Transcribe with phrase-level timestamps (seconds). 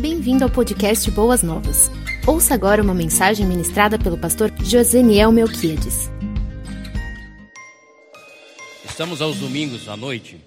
[0.00, 1.90] Bem-vindo ao podcast Boas Novas.
[2.24, 6.08] Ouça agora uma mensagem ministrada pelo pastor Joseniel Melquiades.
[8.84, 10.40] Estamos aos domingos à noite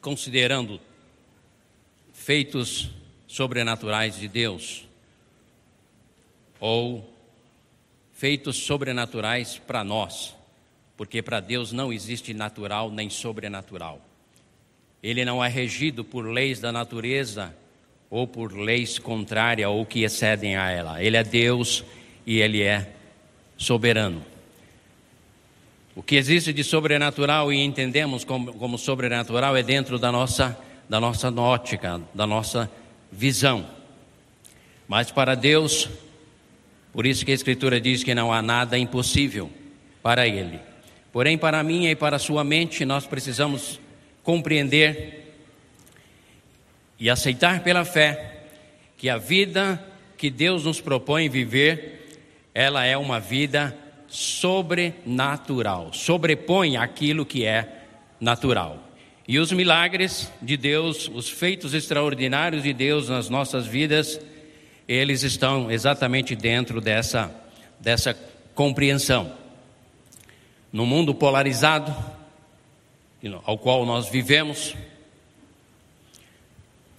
[0.00, 0.80] considerando
[2.12, 2.90] feitos
[3.28, 4.84] sobrenaturais de Deus
[6.58, 7.08] ou
[8.10, 10.34] feitos sobrenaturais para nós,
[10.96, 14.00] porque para Deus não existe natural nem sobrenatural.
[15.00, 17.54] Ele não é regido por leis da natureza
[18.10, 21.02] ou por leis contrárias ou que excedem a ela.
[21.02, 21.84] Ele é Deus
[22.26, 22.92] e ele é
[23.56, 24.24] soberano.
[25.94, 31.00] O que existe de sobrenatural e entendemos como, como sobrenatural é dentro da nossa, da
[31.00, 32.70] nossa ótica, da nossa
[33.12, 33.66] visão.
[34.88, 35.88] Mas para Deus,
[36.92, 39.50] por isso que a Escritura diz que não há nada impossível
[40.02, 40.58] para Ele.
[41.12, 43.80] Porém, para mim e para sua mente, nós precisamos
[44.22, 45.19] compreender
[47.00, 48.42] e aceitar pela fé
[48.98, 49.82] que a vida
[50.18, 52.20] que Deus nos propõe viver,
[52.54, 53.74] ela é uma vida
[54.06, 57.86] sobrenatural, sobrepõe aquilo que é
[58.20, 58.78] natural.
[59.26, 64.20] E os milagres de Deus, os feitos extraordinários de Deus nas nossas vidas,
[64.86, 67.34] eles estão exatamente dentro dessa,
[67.78, 68.14] dessa
[68.54, 69.32] compreensão.
[70.70, 71.94] No mundo polarizado,
[73.44, 74.74] ao qual nós vivemos,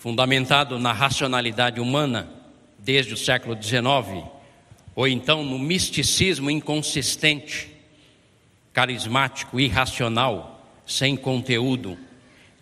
[0.01, 2.27] fundamentado na racionalidade humana
[2.79, 4.25] desde o século XIX,
[4.95, 7.69] ou então no misticismo inconsistente,
[8.73, 11.99] carismático, irracional, sem conteúdo.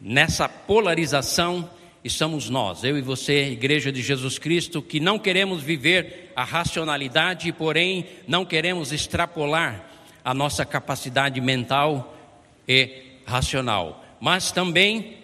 [0.01, 1.69] Nessa polarização
[2.03, 7.53] estamos nós, eu e você, Igreja de Jesus Cristo, que não queremos viver a racionalidade,
[7.53, 9.85] porém não queremos extrapolar
[10.25, 12.17] a nossa capacidade mental
[12.67, 15.18] e racional, mas também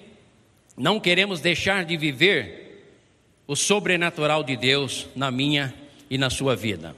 [0.77, 2.63] não queremos deixar de viver
[3.47, 5.73] o sobrenatural de Deus na minha
[6.09, 6.95] e na sua vida.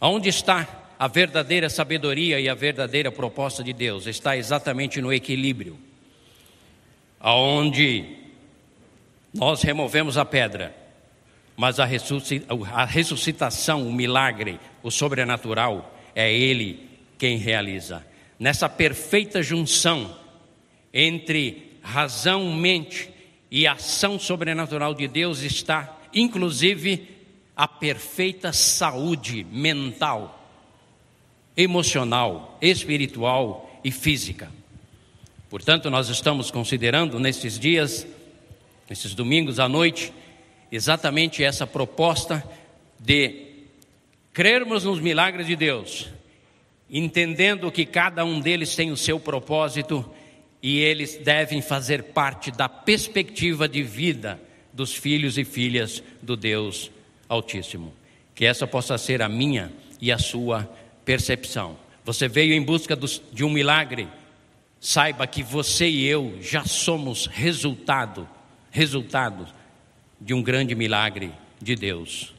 [0.00, 4.06] Aonde está a verdadeira sabedoria e a verdadeira proposta de Deus?
[4.06, 5.78] Está exatamente no equilíbrio.
[7.20, 8.04] Aonde
[9.34, 10.74] nós removemos a pedra,
[11.56, 11.84] mas a
[12.84, 18.04] ressuscitação, o milagre, o sobrenatural, é Ele quem realiza.
[18.38, 20.16] Nessa perfeita junção
[20.92, 23.08] entre razão, mente
[23.48, 27.08] e ação sobrenatural de Deus está, inclusive,
[27.54, 30.50] a perfeita saúde mental,
[31.56, 34.50] emocional, espiritual e física.
[35.48, 38.04] Portanto, nós estamos considerando nesses dias,
[38.90, 40.12] nesses domingos à noite,
[40.72, 42.44] exatamente essa proposta
[42.98, 43.46] de
[44.32, 46.08] crermos nos milagres de Deus,
[46.90, 50.04] entendendo que cada um deles tem o seu propósito
[50.68, 54.40] e eles devem fazer parte da perspectiva de vida
[54.72, 56.90] dos filhos e filhas do Deus
[57.28, 57.94] Altíssimo.
[58.34, 60.68] Que essa possa ser a minha e a sua
[61.04, 61.76] percepção.
[62.04, 62.98] Você veio em busca
[63.32, 64.08] de um milagre,
[64.80, 68.28] saiba que você e eu já somos resultado,
[68.72, 69.46] resultado
[70.20, 71.30] de um grande milagre
[71.62, 72.34] de Deus.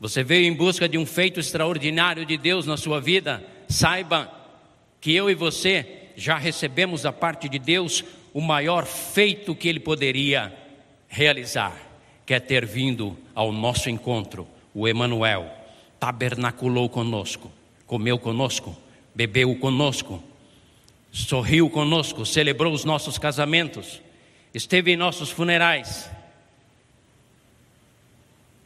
[0.00, 4.32] Você veio em busca de um feito extraordinário de Deus na sua vida, saiba
[4.98, 9.78] que eu e você já recebemos da parte de Deus o maior feito que ele
[9.78, 10.52] poderia
[11.08, 11.76] realizar,
[12.24, 15.50] que é ter vindo ao nosso encontro, o Emanuel,
[16.00, 17.52] tabernaculou conosco,
[17.86, 18.76] comeu conosco,
[19.14, 20.22] bebeu conosco,
[21.12, 24.02] sorriu conosco, celebrou os nossos casamentos,
[24.52, 26.10] esteve em nossos funerais,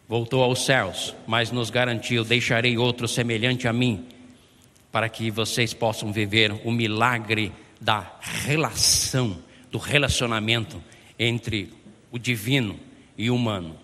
[0.08, 4.08] voltou aos céus, mas nos garantiu: deixarei outro semelhante a mim
[4.92, 9.38] para que vocês possam viver o milagre da relação,
[9.70, 10.82] do relacionamento
[11.18, 11.72] entre
[12.10, 12.78] o divino
[13.16, 13.76] e o humano.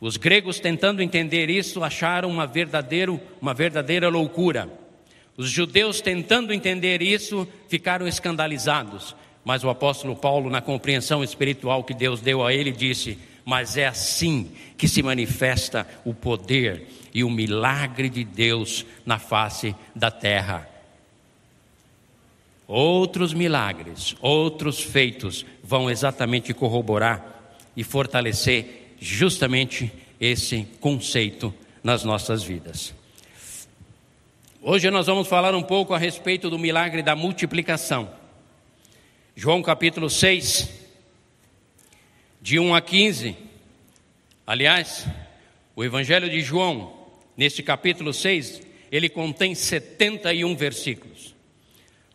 [0.00, 4.68] Os gregos, tentando entender isso, acharam uma, verdadeiro, uma verdadeira loucura.
[5.36, 9.16] Os judeus, tentando entender isso, ficaram escandalizados.
[9.44, 13.86] Mas o apóstolo Paulo, na compreensão espiritual que Deus deu a ele, disse: Mas é
[13.86, 20.68] assim que se manifesta o poder e o milagre de Deus na face da terra.
[22.68, 27.24] Outros milagres, outros feitos vão exatamente corroborar
[27.74, 29.90] e fortalecer justamente
[30.20, 32.92] esse conceito nas nossas vidas.
[34.60, 38.10] Hoje nós vamos falar um pouco a respeito do milagre da multiplicação.
[39.34, 40.68] João capítulo 6,
[42.42, 43.34] de 1 a 15.
[44.46, 45.06] Aliás,
[45.74, 46.95] o Evangelho de João
[47.36, 51.34] Neste capítulo 6, ele contém 71 versículos.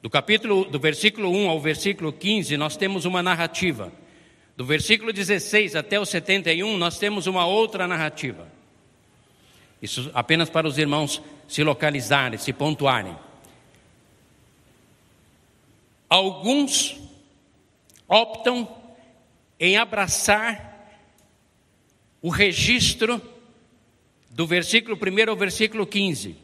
[0.02, 3.92] Do capítulo do versículo 1 ao versículo 15, nós temos uma narrativa.
[4.58, 8.48] Do versículo 16 até o 71, nós temos uma outra narrativa.
[9.82, 13.16] Isso apenas para os irmãos se localizarem, se pontuarem.
[16.10, 17.00] Alguns
[18.08, 18.68] optam
[19.60, 20.90] em abraçar
[22.22, 23.22] o registro
[24.32, 26.36] do versículo 1 ao versículo 15.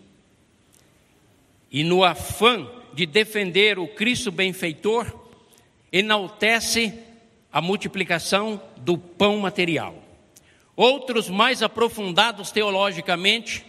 [1.71, 5.05] E no afã de defender o Cristo benfeitor,
[5.91, 6.93] enaltece
[7.51, 10.03] a multiplicação do pão material.
[10.75, 13.65] Outros, mais aprofundados teologicamente,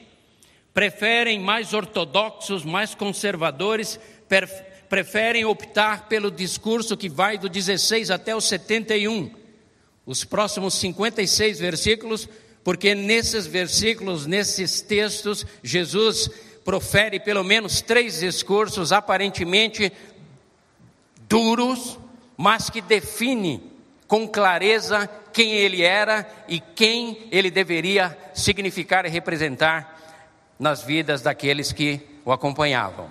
[0.75, 3.99] preferem mais ortodoxos, mais conservadores,
[4.89, 9.31] preferem optar pelo discurso que vai do 16 até o 71.
[10.05, 12.29] Os próximos 56 versículos
[12.63, 16.31] porque nesses versículos, nesses textos, Jesus
[16.65, 19.93] profere pelo menos três discursos aparentemente
[21.29, 21.99] duros,
[22.37, 23.63] mas que define
[24.07, 29.97] com clareza quem ele era e quem ele deveria significar e representar
[30.59, 33.11] nas vidas daqueles que o acompanhavam.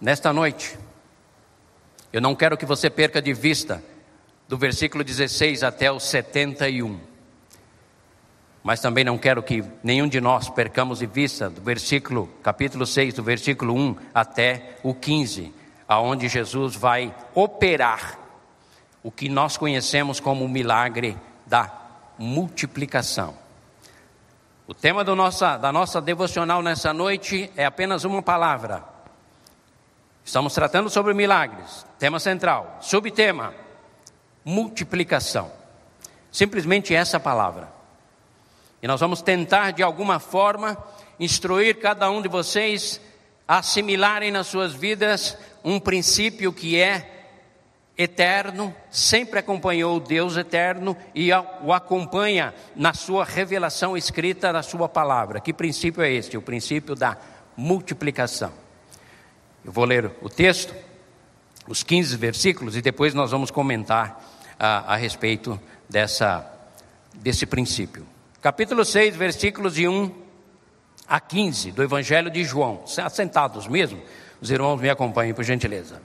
[0.00, 0.78] Nesta noite,
[2.12, 3.82] eu não quero que você perca de vista
[4.50, 6.98] do versículo 16 até o 71.
[8.64, 13.14] Mas também não quero que nenhum de nós percamos de vista do versículo, capítulo 6,
[13.14, 15.54] do versículo 1 até o 15,
[15.86, 18.18] aonde Jesus vai operar
[19.04, 21.16] o que nós conhecemos como o milagre
[21.46, 21.72] da
[22.18, 23.36] multiplicação.
[24.66, 28.82] O tema nossa, da nossa devocional nessa noite é apenas uma palavra.
[30.24, 32.78] Estamos tratando sobre milagres, tema central.
[32.80, 33.54] Subtema:
[34.50, 35.50] multiplicação.
[36.32, 37.72] Simplesmente essa palavra.
[38.82, 40.76] E nós vamos tentar, de alguma forma,
[41.18, 43.00] instruir cada um de vocês
[43.46, 47.18] a assimilarem nas suas vidas um princípio que é
[47.98, 51.30] eterno, sempre acompanhou o Deus eterno e
[51.62, 55.40] o acompanha na sua revelação escrita da sua palavra.
[55.40, 56.36] Que princípio é este?
[56.36, 57.18] O princípio da
[57.56, 58.52] multiplicação.
[59.62, 60.74] Eu vou ler o texto,
[61.68, 64.29] os 15 versículos, e depois nós vamos comentar
[64.60, 65.58] a, a respeito
[65.88, 66.46] dessa,
[67.14, 68.06] desse princípio.
[68.42, 70.14] Capítulo 6, versículos de 1
[71.08, 72.84] a 15 do Evangelho de João.
[73.02, 74.00] Assentados mesmo,
[74.40, 76.00] os irmãos me acompanhem, por gentileza.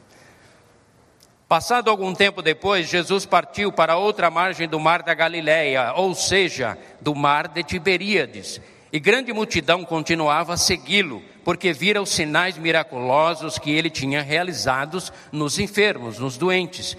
[1.48, 6.78] Passado algum tempo depois, Jesus partiu para outra margem do mar da Galileia, ou seja,
[7.00, 8.60] do mar de Tiberíades,
[8.92, 15.14] e grande multidão continuava a segui-lo, porque vira os sinais miraculosos que ele tinha realizados
[15.32, 16.98] nos enfermos, nos doentes.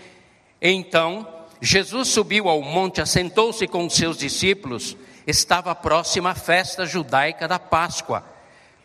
[0.62, 1.26] Então,
[1.60, 7.58] Jesus subiu ao monte, assentou-se com os seus discípulos, estava próxima a festa judaica da
[7.58, 8.24] Páscoa.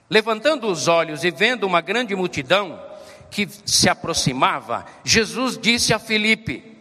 [0.09, 2.81] Levantando os olhos e vendo uma grande multidão
[3.29, 6.77] que se aproximava, Jesus disse a Filipe: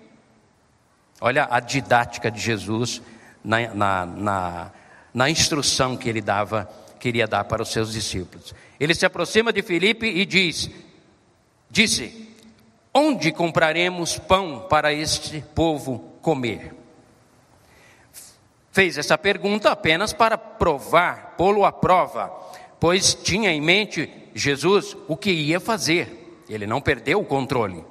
[1.20, 3.00] Olha a didática de Jesus
[3.44, 4.70] na, na, na,
[5.14, 8.54] na instrução que ele dava, queria dar para os seus discípulos.
[8.78, 10.70] Ele se aproxima de Filipe e diz:
[11.70, 12.29] Disse,
[12.92, 16.75] Onde compraremos pão para este povo comer?
[18.72, 22.28] Fez essa pergunta apenas para provar, pô-lo à prova,
[22.78, 26.42] pois tinha em mente Jesus o que ia fazer.
[26.48, 27.84] Ele não perdeu o controle.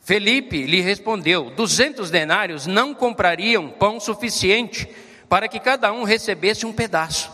[0.00, 4.88] Felipe lhe respondeu: duzentos denários não comprariam pão suficiente
[5.28, 7.32] para que cada um recebesse um pedaço.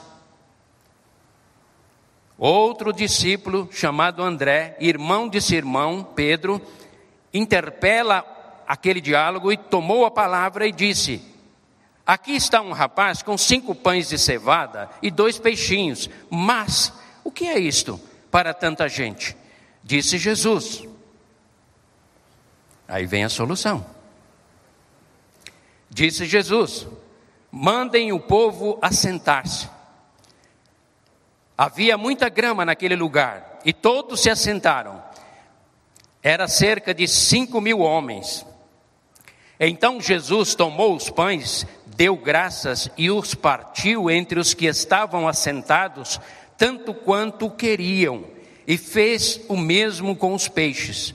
[2.41, 6.59] Outro discípulo, chamado André, irmão de Simão, Pedro,
[7.35, 8.25] interpela
[8.67, 11.23] aquele diálogo e tomou a palavra e disse:
[12.07, 16.91] Aqui está um rapaz com cinco pães de cevada e dois peixinhos, mas
[17.23, 19.37] o que é isto para tanta gente?
[19.85, 20.83] Disse Jesus.
[22.89, 23.85] Aí vem a solução.
[25.91, 26.89] Disse Jesus:
[27.53, 29.69] mandem o povo assentar-se.
[31.61, 35.03] Havia muita grama naquele lugar e todos se assentaram.
[36.23, 38.47] Era cerca de cinco mil homens.
[39.61, 46.19] Então Jesus tomou os pães, deu graças e os partiu entre os que estavam assentados,
[46.57, 48.25] tanto quanto queriam,
[48.67, 51.15] e fez o mesmo com os peixes.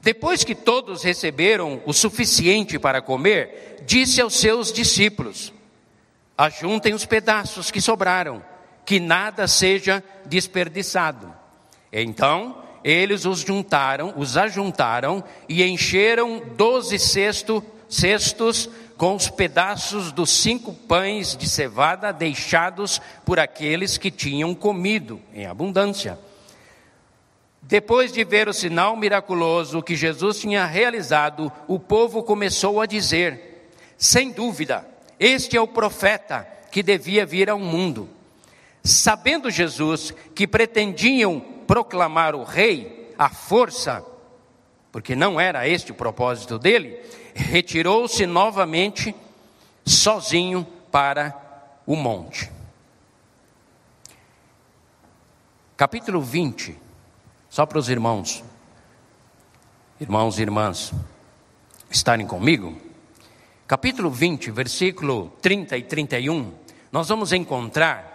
[0.00, 5.52] Depois que todos receberam o suficiente para comer, disse aos seus discípulos:
[6.38, 8.51] Ajuntem os pedaços que sobraram
[8.84, 11.32] que nada seja desperdiçado.
[11.92, 20.30] Então, eles os juntaram, os ajuntaram e encheram doze cesto, cestos com os pedaços dos
[20.30, 26.18] cinco pães de cevada deixados por aqueles que tinham comido em abundância.
[27.60, 33.70] Depois de ver o sinal miraculoso que Jesus tinha realizado, o povo começou a dizer:
[33.96, 34.86] sem dúvida,
[35.18, 38.08] este é o profeta que devia vir ao mundo.
[38.82, 44.04] Sabendo Jesus que pretendiam proclamar o rei à força,
[44.90, 47.00] porque não era este o propósito dele,
[47.34, 49.14] retirou-se novamente
[49.84, 51.34] sozinho para
[51.86, 52.50] o monte.
[55.76, 56.78] Capítulo 20,
[57.48, 58.44] só para os irmãos,
[60.00, 60.92] irmãos e irmãs,
[61.90, 62.76] estarem comigo.
[63.66, 66.52] Capítulo 20, versículo 30 e 31,
[66.90, 68.11] nós vamos encontrar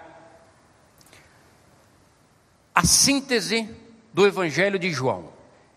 [2.78, 3.68] a síntese
[4.14, 5.30] do Evangelho de João.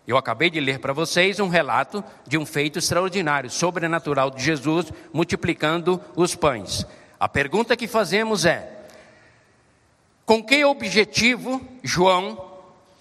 [0.07, 4.93] Eu acabei de ler para vocês um relato de um feito extraordinário, sobrenatural de Jesus
[5.11, 6.85] multiplicando os pães.
[7.19, 8.85] A pergunta que fazemos é:
[10.27, 12.39] com que objetivo João,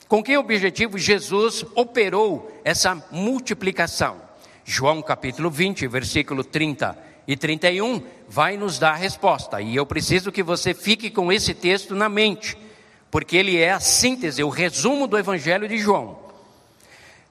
[0.08, 4.16] com que objetivo Jesus operou essa multiplicação?
[4.64, 6.96] João capítulo 20, versículo 30
[7.28, 9.60] e 31 vai nos dar a resposta.
[9.60, 12.56] E eu preciso que você fique com esse texto na mente
[13.10, 16.18] porque ele é a síntese, o resumo do Evangelho de João.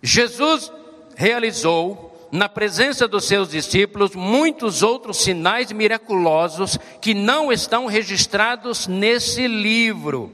[0.03, 0.71] Jesus
[1.15, 9.47] realizou, na presença dos seus discípulos, muitos outros sinais miraculosos que não estão registrados nesse
[9.47, 10.31] livro,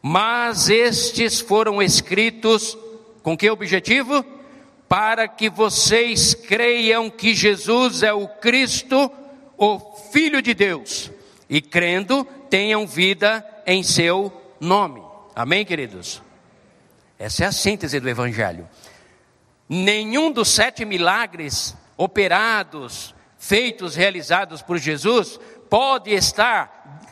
[0.00, 2.76] mas estes foram escritos
[3.22, 4.24] com que objetivo?
[4.88, 9.10] Para que vocês creiam que Jesus é o Cristo,
[9.56, 9.78] o
[10.12, 11.10] Filho de Deus,
[11.50, 15.02] e crendo, tenham vida em seu nome.
[15.34, 16.22] Amém, queridos?
[17.18, 18.68] Essa é a síntese do Evangelho.
[19.68, 25.38] Nenhum dos sete milagres operados, feitos, realizados por Jesus,
[25.68, 27.02] pode estar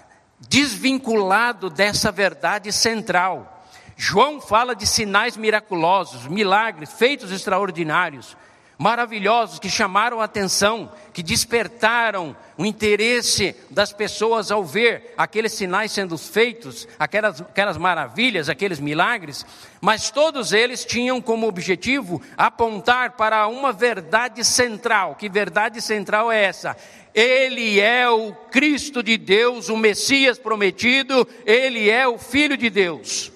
[0.49, 3.65] desvinculado dessa verdade central.
[3.97, 8.37] João fala de sinais miraculosos, milagres, feitos extraordinários
[8.79, 15.93] maravilhosos que chamaram a atenção, que despertaram o interesse das pessoas ao ver aqueles sinais
[15.93, 19.47] sendo feitos, aquelas, aquelas maravilhas, aqueles milagres,
[19.81, 25.15] mas todos eles tinham como objetivo apontar para uma verdade central.
[25.15, 26.77] Que verdade central é essa?
[27.15, 33.33] Ele é o Cristo de Deus, o Messias prometido, ele é o Filho de Deus.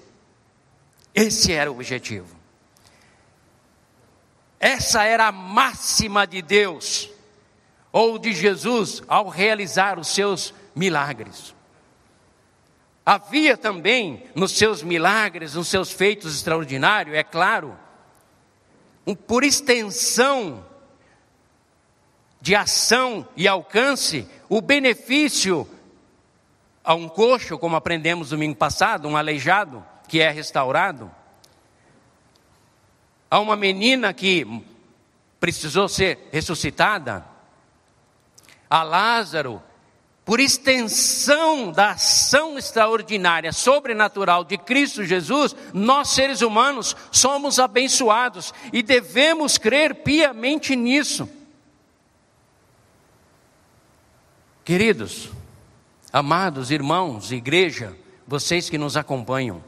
[1.15, 2.40] Esse era o objetivo.
[4.61, 7.09] Essa era a máxima de Deus
[7.91, 11.55] ou de Jesus ao realizar os seus milagres.
[13.03, 17.75] Havia também nos seus milagres, nos seus feitos extraordinários, é claro,
[19.05, 20.63] um, por extensão
[22.39, 25.67] de ação e alcance, o benefício
[26.83, 31.11] a um coxo, como aprendemos domingo passado, um aleijado que é restaurado
[33.31, 34.45] a uma menina que
[35.39, 37.25] precisou ser ressuscitada,
[38.69, 39.63] a Lázaro,
[40.25, 48.83] por extensão da ação extraordinária, sobrenatural de Cristo Jesus, nós seres humanos somos abençoados e
[48.83, 51.27] devemos crer piamente nisso.
[54.65, 55.29] Queridos,
[56.11, 57.97] amados irmãos, igreja,
[58.27, 59.63] vocês que nos acompanham,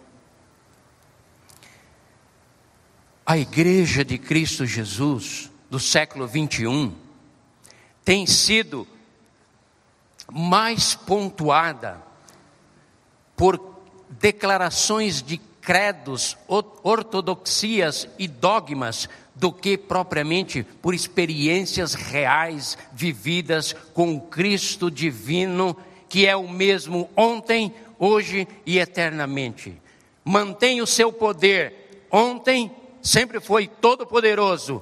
[3.26, 6.94] A igreja de Cristo Jesus do século 21
[8.04, 8.86] tem sido
[10.30, 12.04] mais pontuada
[13.34, 16.38] por declarações de credos,
[16.84, 25.78] ortodoxias e dogmas do que propriamente por experiências reais vividas com o Cristo divino,
[26.10, 29.82] que é o mesmo ontem, hoje e eternamente.
[30.26, 32.70] Mantém o seu poder ontem,
[33.04, 34.82] sempre foi todo-poderoso,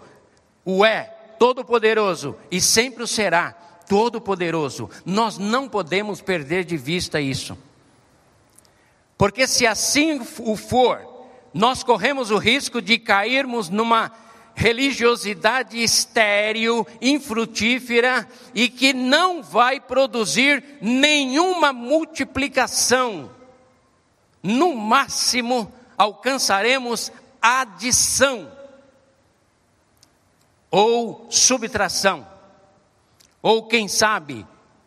[0.63, 1.03] o é
[1.39, 3.51] todo-poderoso e sempre o será
[3.89, 4.89] todo-poderoso.
[5.03, 7.57] Nós não podemos perder de vista isso.
[9.17, 11.01] Porque se assim o for,
[11.53, 14.11] nós corremos o risco de cairmos numa
[14.53, 23.31] religiosidade estéril, infrutífera e que não vai produzir nenhuma multiplicação.
[24.43, 28.51] No máximo, alcançaremos adição
[30.69, 32.27] ou subtração.
[33.41, 34.45] Ou quem sabe,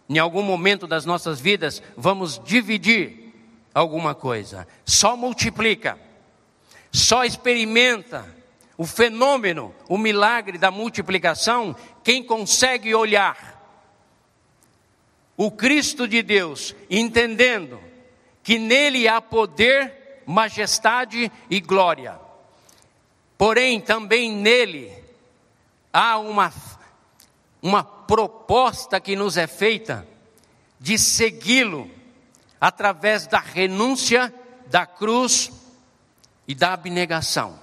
[0.09, 3.35] em algum momento das nossas vidas, vamos dividir
[3.75, 4.67] alguma coisa.
[4.85, 5.99] Só multiplica,
[6.93, 8.25] só experimenta
[8.79, 13.53] o fenômeno, o milagre da multiplicação, quem consegue olhar
[15.37, 17.81] o Cristo de Deus, entendendo
[18.43, 22.24] que nele há poder, majestade e glória
[23.37, 24.93] Porém, também nele
[25.93, 26.53] há uma,
[27.63, 30.07] uma proposta que nos é feita
[30.79, 31.91] de segui-lo
[32.61, 34.33] através da renúncia,
[34.67, 35.51] da cruz
[36.47, 37.59] e da abnegação.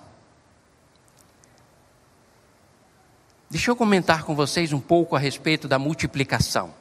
[3.49, 6.73] Deixa eu comentar com vocês um pouco a respeito da multiplicação.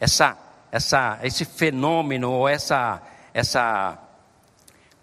[0.00, 0.38] Essa,
[0.72, 3.02] essa, esse fenômeno, essa,
[3.34, 3.98] essa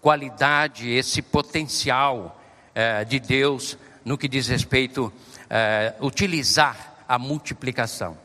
[0.00, 2.40] qualidade, esse potencial
[2.78, 5.10] eh, de Deus no que diz respeito
[5.48, 8.18] a eh, utilizar a multiplicação.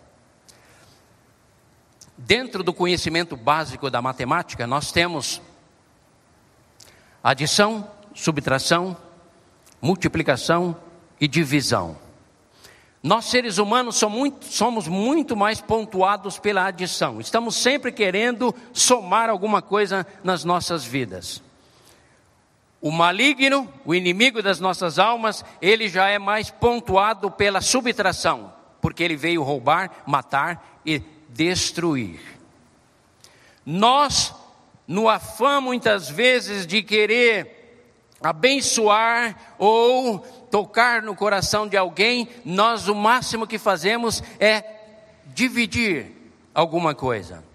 [2.17, 5.41] Dentro do conhecimento básico da matemática, nós temos
[7.23, 8.97] adição, subtração,
[9.81, 10.75] multiplicação
[11.17, 11.97] e divisão.
[13.01, 17.21] Nós, seres humanos, somos muito, somos muito mais pontuados pela adição.
[17.21, 21.41] Estamos sempre querendo somar alguma coisa nas nossas vidas.
[22.81, 29.03] O maligno, o inimigo das nossas almas, ele já é mais pontuado pela subtração, porque
[29.03, 32.19] ele veio roubar, matar e destruir.
[33.63, 34.33] Nós,
[34.87, 37.61] no afã muitas vezes de querer
[38.19, 40.19] abençoar ou
[40.49, 44.63] tocar no coração de alguém, nós o máximo que fazemos é
[45.27, 46.11] dividir
[46.53, 47.50] alguma coisa.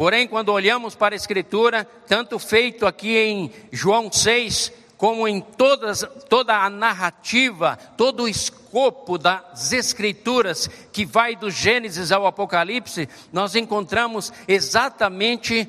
[0.00, 6.02] Porém, quando olhamos para a Escritura, tanto feito aqui em João 6, como em todas,
[6.26, 13.54] toda a narrativa, todo o escopo das Escrituras, que vai do Gênesis ao Apocalipse, nós
[13.54, 15.68] encontramos exatamente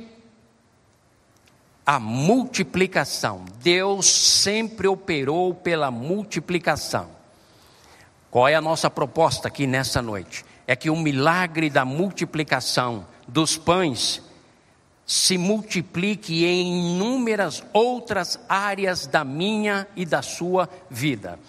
[1.85, 3.43] a multiplicação.
[3.61, 7.09] Deus sempre operou pela multiplicação.
[8.29, 10.45] Qual é a nossa proposta aqui nessa noite?
[10.65, 14.21] É que o milagre da multiplicação dos pães
[15.05, 21.39] se multiplique em inúmeras outras áreas da minha e da sua vida.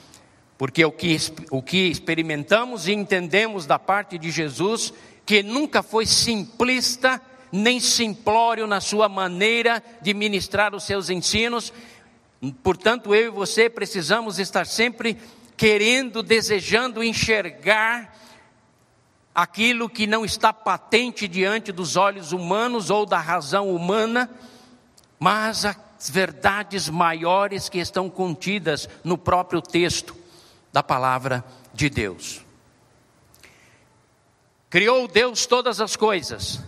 [0.56, 1.16] Porque o que,
[1.50, 4.92] o que experimentamos e entendemos da parte de Jesus,
[5.26, 7.20] que nunca foi simplista,
[7.50, 11.72] nem simplório na sua maneira de ministrar os seus ensinos.
[12.62, 15.18] Portanto, eu e você precisamos estar sempre
[15.56, 18.11] querendo, desejando enxergar
[19.34, 24.30] aquilo que não está patente diante dos olhos humanos ou da razão humana,
[25.18, 30.16] mas as verdades maiores que estão contidas no próprio texto
[30.72, 32.44] da palavra de Deus.
[34.68, 36.60] Criou Deus todas as coisas,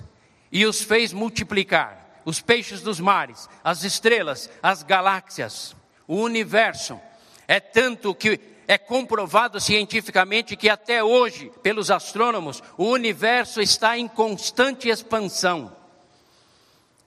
[0.52, 5.74] e os fez multiplicar os peixes dos mares, as estrelas, as galáxias,
[6.06, 6.98] o universo.
[7.46, 14.08] É tanto que é comprovado cientificamente que até hoje, pelos astrônomos, o universo está em
[14.08, 15.74] constante expansão.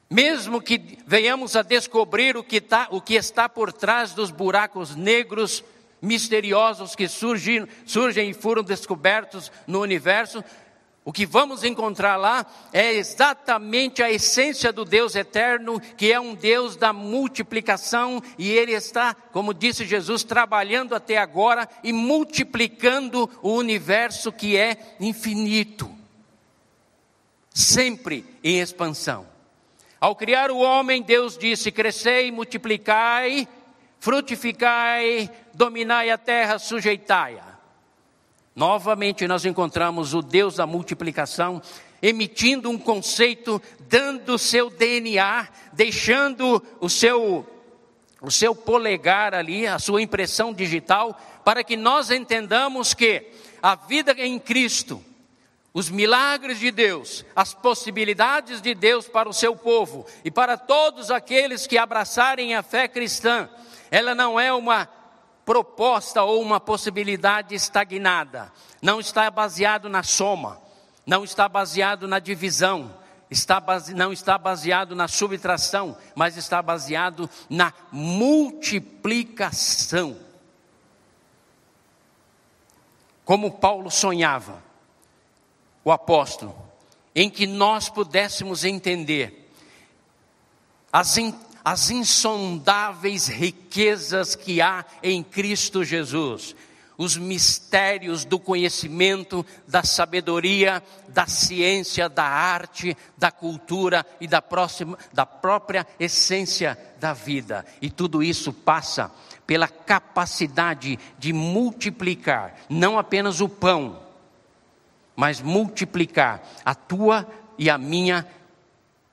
[0.09, 4.95] Mesmo que venhamos a descobrir o que, tá, o que está por trás dos buracos
[4.95, 5.63] negros
[6.01, 10.43] misteriosos que surgem, surgem e foram descobertos no universo,
[11.07, 16.35] o que vamos encontrar lá é exatamente a essência do Deus eterno, que é um
[16.35, 23.53] Deus da multiplicação, e Ele está, como disse Jesus, trabalhando até agora e multiplicando o
[23.53, 25.89] universo que é infinito,
[27.53, 29.25] sempre em expansão.
[30.01, 33.47] Ao criar o homem, Deus disse: crescei, multiplicai,
[33.97, 37.56] frutificai, dominai a terra, sujeitai-a.
[38.57, 41.61] Novamente nós encontramos o Deus da multiplicação
[42.01, 47.47] emitindo um conceito, dando o seu DNA, deixando o seu
[48.19, 53.27] o seu polegar ali, a sua impressão digital, para que nós entendamos que
[53.61, 55.05] a vida em Cristo,
[55.71, 61.11] os milagres de Deus, as possibilidades de Deus para o seu povo e para todos
[61.11, 63.47] aqueles que abraçarem a fé cristã,
[63.91, 64.89] ela não é uma
[65.47, 68.51] proposta ou uma possibilidade estagnada.
[68.81, 70.61] Não está baseado na soma,
[71.05, 72.93] não está baseado na divisão,
[73.31, 80.17] está base, não está baseado na subtração, mas está baseado na multiplicação.
[83.23, 84.61] Como Paulo sonhava,
[85.81, 86.53] o apóstolo,
[87.15, 89.49] em que nós pudéssemos entender
[90.91, 91.15] as,
[91.67, 96.55] as insondáveis riquezas que há em Cristo Jesus,
[96.97, 104.97] os mistérios do conhecimento, da sabedoria, da ciência, da arte, da cultura e da, próxima,
[105.11, 107.65] da própria essência da vida.
[107.81, 109.11] E tudo isso passa
[109.45, 114.01] pela capacidade de multiplicar, não apenas o pão,
[115.17, 117.27] mas multiplicar a tua
[117.57, 118.25] e a minha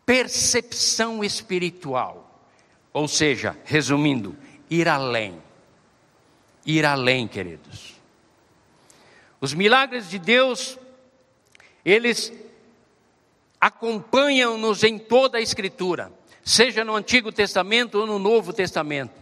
[0.07, 2.24] percepção espiritual
[2.95, 4.37] ou seja, resumindo,
[4.71, 5.43] ir além.
[6.65, 8.01] ir além, queridos.
[9.39, 10.79] Os milagres de Deus,
[11.85, 12.33] eles
[13.61, 16.11] acompanham-nos em toda a Escritura,
[16.43, 19.13] seja no Antigo Testamento ou no Novo Testamento.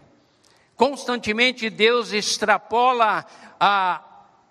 [0.76, 3.26] Constantemente Deus extrapola
[3.58, 4.04] a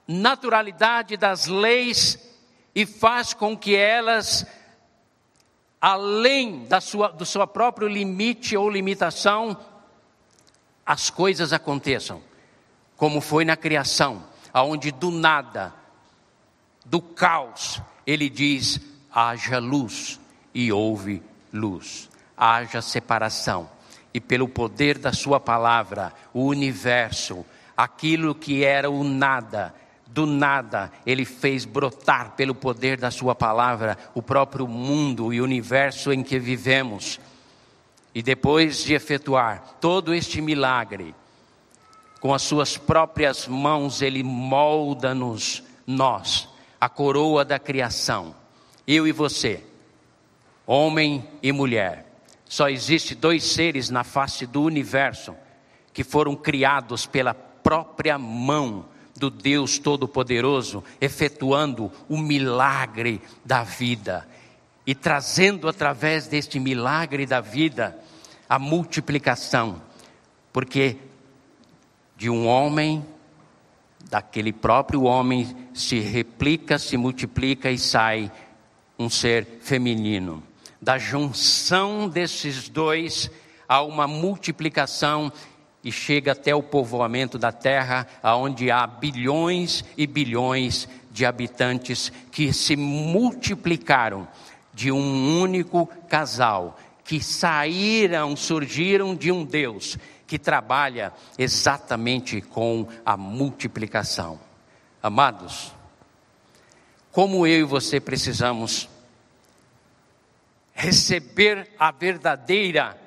[0.07, 2.19] naturalidade das leis
[2.75, 4.45] e faz com que elas,
[5.81, 9.57] além da sua, do seu próprio limite ou limitação,
[10.85, 12.21] as coisas aconteçam,
[12.95, 15.73] como foi na criação, aonde do nada,
[16.85, 18.79] do caos, ele diz:
[19.11, 20.19] haja luz
[20.53, 23.69] e houve luz, haja separação.
[24.13, 27.45] E pelo poder da Sua palavra, o universo,
[27.77, 29.73] aquilo que era o nada,
[30.13, 36.11] do nada, Ele fez brotar pelo poder da Sua palavra o próprio mundo e universo
[36.11, 37.19] em que vivemos.
[38.13, 41.15] E depois de efetuar todo este milagre,
[42.19, 48.35] com as Suas próprias mãos, Ele molda-nos, nós, a coroa da criação,
[48.85, 49.63] eu e você,
[50.67, 52.05] homem e mulher.
[52.45, 55.33] Só existe dois seres na face do universo
[55.93, 58.90] que foram criados pela própria mão
[59.21, 64.27] do Deus Todo-Poderoso, efetuando o milagre da vida
[64.85, 67.95] e trazendo através deste milagre da vida
[68.49, 69.79] a multiplicação,
[70.51, 70.97] porque
[72.17, 73.05] de um homem,
[74.09, 78.31] daquele próprio homem, se replica, se multiplica e sai
[78.97, 80.41] um ser feminino.
[80.81, 83.29] Da junção desses dois
[83.69, 85.31] há uma multiplicação
[85.83, 92.53] e chega até o povoamento da terra, onde há bilhões e bilhões de habitantes que
[92.53, 94.27] se multiplicaram
[94.73, 103.17] de um único casal, que saíram, surgiram de um Deus que trabalha exatamente com a
[103.17, 104.39] multiplicação.
[105.03, 105.73] Amados,
[107.11, 108.87] como eu e você precisamos
[110.73, 113.00] receber a verdadeira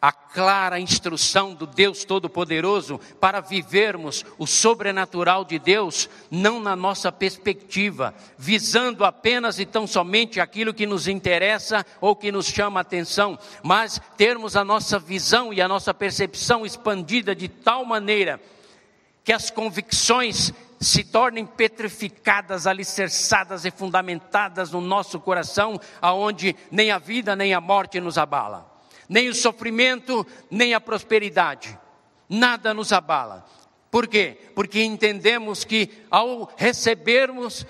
[0.00, 7.10] a clara instrução do Deus Todo-Poderoso para vivermos o sobrenatural de Deus, não na nossa
[7.10, 12.82] perspectiva, visando apenas e tão somente aquilo que nos interessa ou que nos chama a
[12.82, 18.40] atenção, mas termos a nossa visão e a nossa percepção expandida de tal maneira
[19.24, 26.98] que as convicções se tornem petrificadas, alicerçadas e fundamentadas no nosso coração, aonde nem a
[26.98, 28.75] vida nem a morte nos abala
[29.08, 31.78] nem o sofrimento, nem a prosperidade.
[32.28, 33.46] Nada nos abala.
[33.90, 34.36] Por quê?
[34.54, 37.66] Porque entendemos que ao recebermos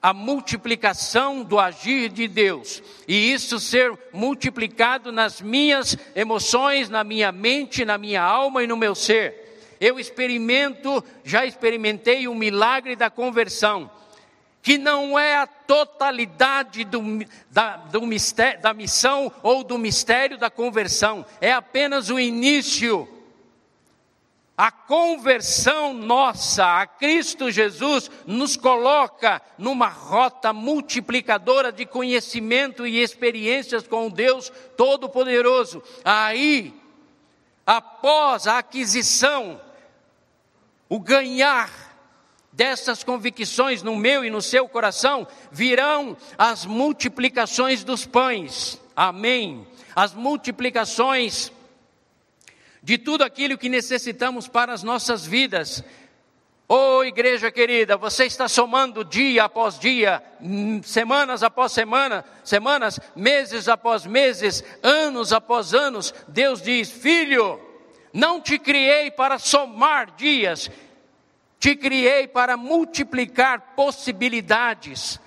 [0.00, 7.32] a multiplicação do agir de Deus, e isso ser multiplicado nas minhas emoções, na minha
[7.32, 9.76] mente, na minha alma e no meu ser.
[9.80, 13.90] Eu experimento, já experimentei o milagre da conversão
[14.64, 17.02] que não é a totalidade do,
[17.50, 23.06] da, do mistério, da missão ou do mistério da conversão, é apenas o início.
[24.56, 33.86] A conversão nossa a Cristo Jesus nos coloca numa rota multiplicadora de conhecimento e experiências
[33.86, 35.82] com Deus Todo-Poderoso.
[36.02, 36.74] Aí,
[37.66, 39.60] após a aquisição,
[40.88, 41.83] o ganhar
[42.54, 48.80] dessas convicções no meu e no seu coração, virão as multiplicações dos pães.
[48.94, 49.66] Amém.
[49.94, 51.52] As multiplicações
[52.82, 55.82] de tudo aquilo que necessitamos para as nossas vidas.
[56.68, 60.22] Ô oh, igreja querida, você está somando dia após dia,
[60.82, 66.14] semanas após semana, semanas, meses após meses, anos após anos.
[66.28, 67.60] Deus diz: Filho,
[68.12, 70.70] não te criei para somar dias,
[71.64, 75.18] te criei para multiplicar possibilidades,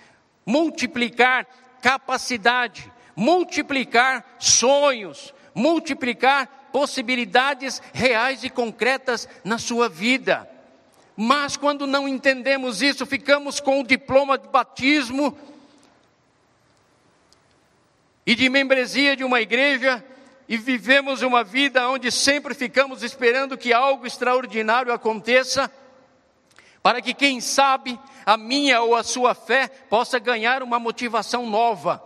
[0.45, 1.47] multiplicar
[1.81, 10.47] capacidade, multiplicar sonhos, multiplicar possibilidades reais e concretas na sua vida.
[11.15, 15.35] Mas quando não entendemos isso, ficamos com o diploma de batismo
[18.27, 20.05] e de membresia de uma igreja
[20.47, 25.71] e vivemos uma vida onde sempre ficamos esperando que algo extraordinário aconteça
[26.87, 32.01] para que, quem sabe, a minha ou a sua fé possa ganhar uma motivação nova.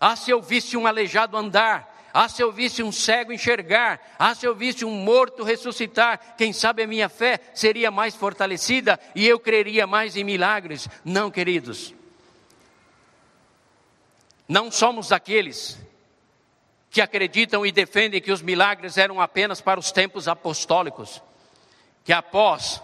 [0.00, 4.34] Ah, se eu visse um aleijado andar, ah, se eu visse um cego enxergar, ah,
[4.34, 9.28] se eu visse um morto ressuscitar, quem sabe a minha fé seria mais fortalecida e
[9.28, 10.88] eu creria mais em milagres.
[11.04, 11.94] Não, queridos.
[14.48, 15.78] Não somos daqueles
[16.88, 21.22] que acreditam e defendem que os milagres eram apenas para os tempos apostólicos
[22.02, 22.80] que após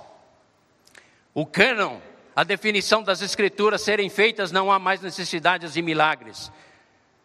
[1.34, 1.98] o cânon,
[2.34, 6.50] a definição das escrituras serem feitas, não há mais necessidades de milagres.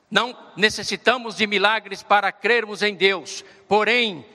[0.10, 4.26] Não necessitamos de milagres para crermos em Deus, porém,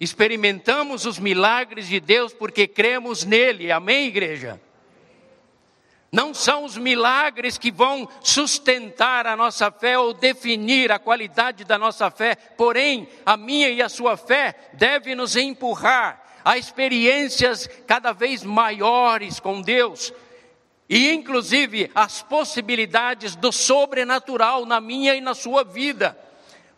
[0.00, 3.72] experimentamos os milagres de Deus porque cremos nele.
[3.72, 4.60] Amém, igreja?
[6.12, 11.76] Não são os milagres que vão sustentar a nossa fé ou definir a qualidade da
[11.76, 18.12] nossa fé, porém, a minha e a sua fé deve nos empurrar a experiências cada
[18.12, 20.12] vez maiores com Deus,
[20.88, 26.16] e inclusive as possibilidades do sobrenatural na minha e na sua vida.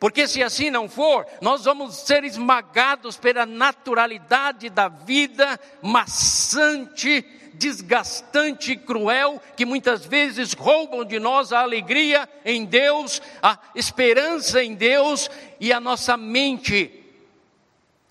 [0.01, 8.73] Porque se assim não for, nós vamos ser esmagados pela naturalidade da vida maçante, desgastante
[8.73, 14.75] e cruel, que muitas vezes roubam de nós a alegria em Deus, a esperança em
[14.75, 16.98] Deus e a nossa mente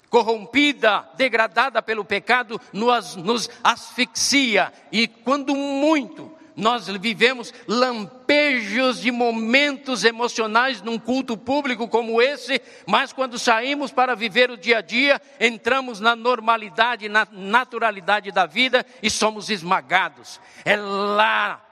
[0.09, 4.71] corrompida, degradada pelo pecado, nos, nos asfixia.
[4.91, 13.13] E quando muito nós vivemos lampejos de momentos emocionais num culto público como esse, mas
[13.13, 18.83] quando saímos para viver o dia a dia, entramos na normalidade, na naturalidade da vida
[19.03, 20.41] e somos esmagados.
[20.65, 21.63] É lá,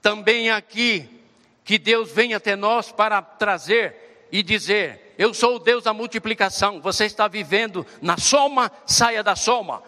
[0.00, 1.08] também aqui,
[1.64, 6.80] que Deus vem até nós para trazer e dizer: eu sou o Deus da multiplicação.
[6.80, 9.82] Você está vivendo na soma, saia da soma.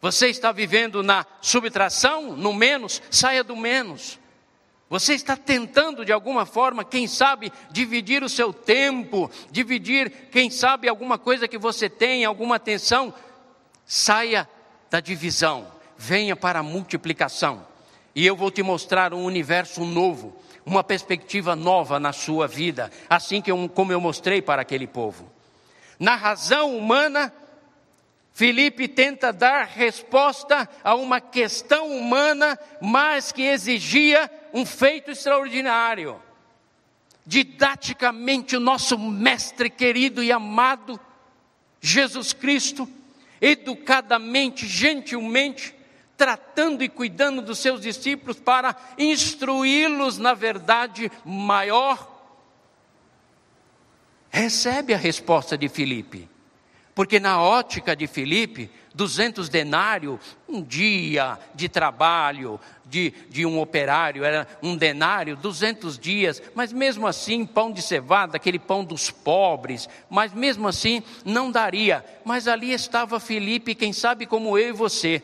[0.00, 4.20] Você está vivendo na subtração, no menos, saia do menos.
[4.88, 10.88] Você está tentando de alguma forma, quem sabe, dividir o seu tempo, dividir, quem sabe,
[10.88, 13.12] alguma coisa que você tem, alguma atenção,
[13.84, 14.48] saia
[14.88, 15.66] da divisão,
[15.98, 17.66] venha para a multiplicação.
[18.14, 23.40] E eu vou te mostrar um universo novo uma perspectiva nova na sua vida, assim
[23.40, 25.30] que eu, como eu mostrei para aquele povo.
[25.96, 27.32] Na razão humana,
[28.32, 36.20] Felipe tenta dar resposta a uma questão humana, mas que exigia um feito extraordinário.
[37.24, 40.98] Didaticamente, o nosso mestre querido e amado,
[41.80, 42.88] Jesus Cristo,
[43.40, 45.75] educadamente, gentilmente,
[46.16, 52.14] tratando e cuidando dos seus discípulos para instruí-los na verdade maior?
[54.30, 56.28] Recebe a resposta de Filipe.
[56.94, 64.24] Porque na ótica de Filipe, 200 denários, um dia de trabalho de, de um operário,
[64.24, 69.86] era um denário, 200 dias, mas mesmo assim, pão de cevada, aquele pão dos pobres,
[70.08, 72.02] mas mesmo assim não daria.
[72.24, 75.22] Mas ali estava Filipe, quem sabe como eu e você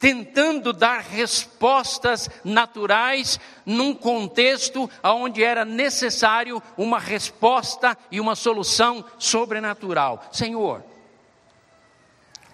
[0.00, 10.26] tentando dar respostas naturais num contexto onde era necessário uma resposta e uma solução sobrenatural.
[10.32, 10.82] Senhor,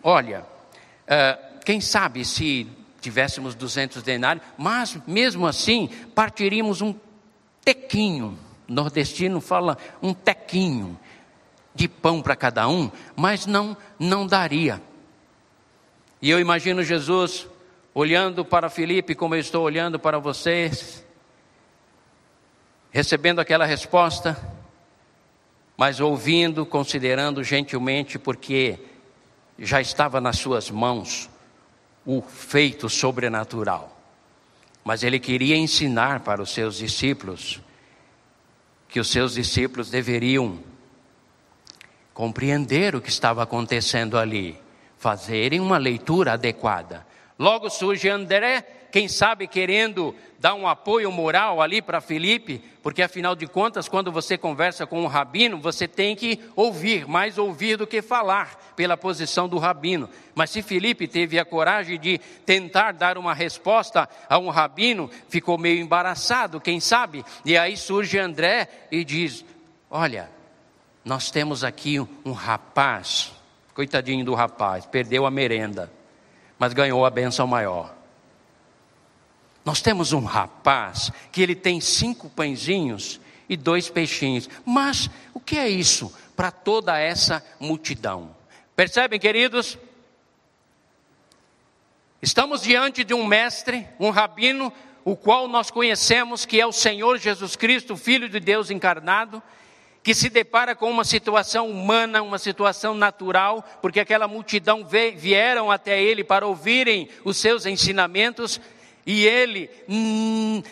[0.03, 2.69] olha, uh, quem sabe se
[3.01, 6.93] tivéssemos 200 denários, mas mesmo assim partiríamos um
[7.65, 8.37] tequinho.
[8.67, 10.99] Nordestino fala um tequinho
[11.73, 14.83] de pão para cada um, mas não não daria.
[16.20, 17.46] E eu imagino Jesus
[17.92, 21.05] olhando para Felipe como eu estou olhando para vocês,
[22.90, 24.37] recebendo aquela resposta,
[25.76, 28.79] mas ouvindo, considerando gentilmente, porque
[29.59, 31.29] já estava nas suas mãos
[32.05, 33.98] o feito sobrenatural.
[34.83, 37.61] Mas ele queria ensinar para os seus discípulos
[38.88, 40.59] que os seus discípulos deveriam
[42.14, 44.65] compreender o que estava acontecendo ali
[44.97, 47.07] fazerem uma leitura adequada.
[47.39, 53.37] Logo surge André, quem sabe querendo dar um apoio moral ali para Felipe, porque afinal
[53.37, 57.87] de contas, quando você conversa com um rabino, você tem que ouvir, mais ouvir do
[57.87, 60.09] que falar, pela posição do rabino.
[60.35, 65.59] Mas se Felipe teve a coragem de tentar dar uma resposta a um rabino, ficou
[65.59, 67.23] meio embaraçado, quem sabe?
[67.45, 69.45] E aí surge André e diz:
[69.91, 70.31] Olha,
[71.05, 73.36] nós temos aqui um rapaz
[73.77, 75.93] Coitadinho do rapaz, perdeu a merenda,
[76.59, 77.95] mas ganhou a benção maior.
[79.62, 84.49] Nós temos um rapaz que ele tem cinco pãezinhos e dois peixinhos.
[84.65, 88.35] Mas o que é isso para toda essa multidão?
[88.75, 89.77] Percebem, queridos?
[92.23, 94.73] Estamos diante de um mestre, um rabino,
[95.05, 99.43] o qual nós conhecemos que é o Senhor Jesus Cristo, Filho de Deus encarnado,
[100.07, 106.01] que se depara com uma situação humana, uma situação natural, porque aquela multidão vieram até
[106.01, 108.61] ele para ouvirem os seus ensinamentos,
[109.05, 109.69] e ele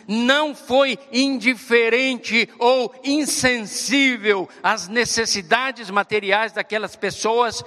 [0.07, 7.65] não foi indiferente ou insensível às necessidades materiais daquelas pessoas,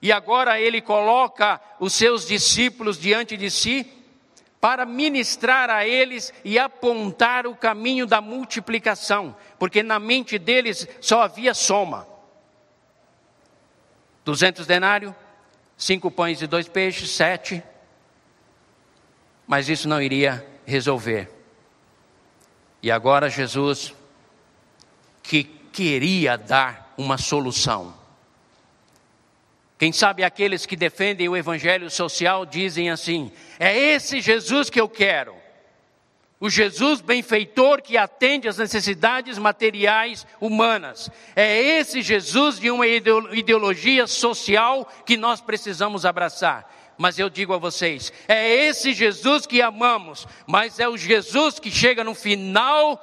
[0.00, 3.84] e agora ele coloca os seus discípulos diante de si
[4.64, 11.20] para ministrar a eles e apontar o caminho da multiplicação, porque na mente deles só
[11.20, 12.08] havia soma.
[14.24, 15.12] 200 denários,
[15.76, 17.62] cinco pães e dois peixes, sete.
[19.46, 21.30] Mas isso não iria resolver.
[22.82, 23.94] E agora Jesus,
[25.22, 27.92] que queria dar uma solução.
[29.78, 34.88] Quem sabe aqueles que defendem o evangelho social dizem assim: é esse Jesus que eu
[34.88, 35.34] quero.
[36.40, 41.10] O Jesus benfeitor que atende às necessidades materiais humanas.
[41.34, 46.70] É esse Jesus de uma ideologia social que nós precisamos abraçar.
[46.98, 51.70] Mas eu digo a vocês, é esse Jesus que amamos, mas é o Jesus que
[51.70, 53.02] chega no final,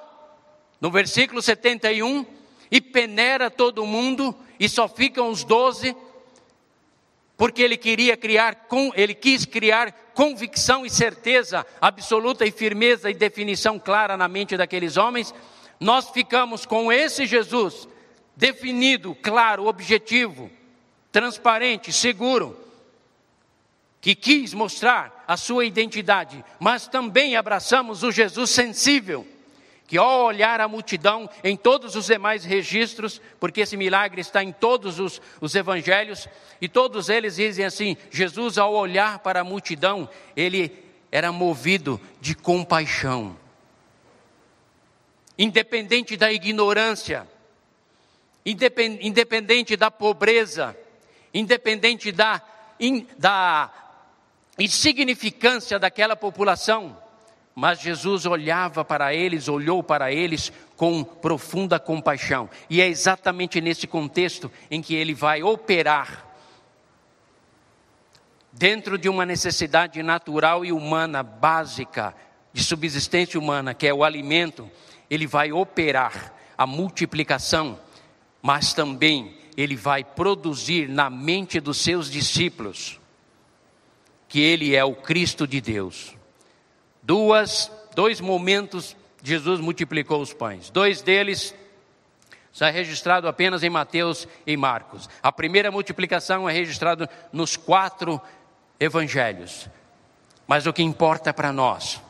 [0.79, 2.25] no versículo 71,
[2.69, 5.95] e peneira todo mundo, e só ficam os doze,
[7.41, 8.55] porque ele queria criar,
[8.93, 14.95] ele quis criar convicção e certeza absoluta e firmeza e definição clara na mente daqueles
[14.95, 15.33] homens,
[15.79, 17.87] nós ficamos com esse Jesus
[18.35, 20.51] definido, claro, objetivo,
[21.11, 22.55] transparente, seguro,
[23.99, 29.27] que quis mostrar a sua identidade, mas também abraçamos o Jesus sensível,
[29.91, 34.53] que ao olhar a multidão em todos os demais registros, porque esse milagre está em
[34.53, 36.29] todos os, os evangelhos,
[36.61, 40.71] e todos eles dizem assim: Jesus, ao olhar para a multidão, ele
[41.11, 43.37] era movido de compaixão.
[45.37, 47.27] Independente da ignorância,
[48.45, 50.73] independente da pobreza,
[51.33, 52.41] independente da,
[53.17, 53.69] da
[54.57, 56.97] insignificância daquela população,
[57.55, 62.49] mas Jesus olhava para eles, olhou para eles com profunda compaixão.
[62.69, 66.27] E é exatamente nesse contexto em que ele vai operar
[68.51, 72.15] dentro de uma necessidade natural e humana básica
[72.53, 74.69] de subsistência humana, que é o alimento,
[75.09, 77.79] ele vai operar a multiplicação,
[78.41, 82.99] mas também ele vai produzir na mente dos seus discípulos
[84.27, 86.15] que ele é o Cristo de Deus
[87.01, 90.69] duas, dois momentos Jesus multiplicou os pães.
[90.69, 91.53] Dois deles
[92.51, 95.09] está registrado apenas em Mateus e Marcos.
[95.21, 98.19] A primeira multiplicação é registrada nos quatro
[98.79, 99.69] evangelhos.
[100.47, 102.01] Mas o que importa para nós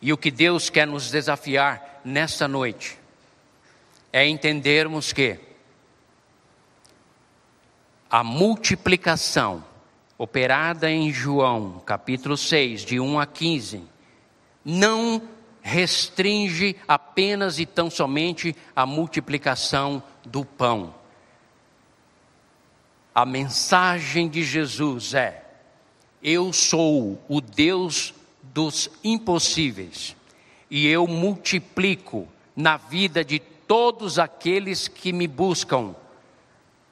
[0.00, 2.98] e o que Deus quer nos desafiar nesta noite
[4.12, 5.38] é entendermos que
[8.10, 9.64] a multiplicação
[10.20, 13.82] operada em João, capítulo 6, de 1 a 15,
[14.62, 15.22] não
[15.62, 20.94] restringe apenas e tão somente a multiplicação do pão.
[23.14, 25.42] A mensagem de Jesus é:
[26.22, 30.14] Eu sou o Deus dos impossíveis,
[30.70, 35.96] e eu multiplico na vida de todos aqueles que me buscam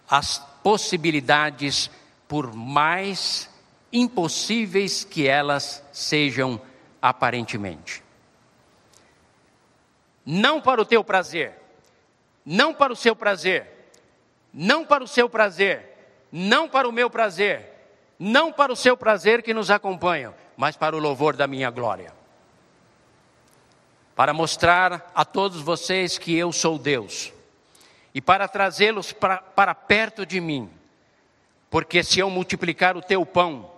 [0.08, 1.90] as possibilidades
[2.28, 3.50] por mais
[3.90, 6.60] impossíveis que elas sejam
[7.00, 8.02] aparentemente.
[10.24, 11.54] Não para o teu prazer,
[12.44, 13.66] não para o seu prazer,
[14.52, 15.96] não para o seu prazer,
[16.30, 17.72] não para o meu prazer,
[18.18, 22.12] não para o seu prazer que nos acompanha, mas para o louvor da minha glória.
[24.14, 27.32] Para mostrar a todos vocês que eu sou Deus
[28.12, 30.77] e para trazê-los para, para perto de mim
[31.70, 33.70] porque se eu multiplicar o teu pão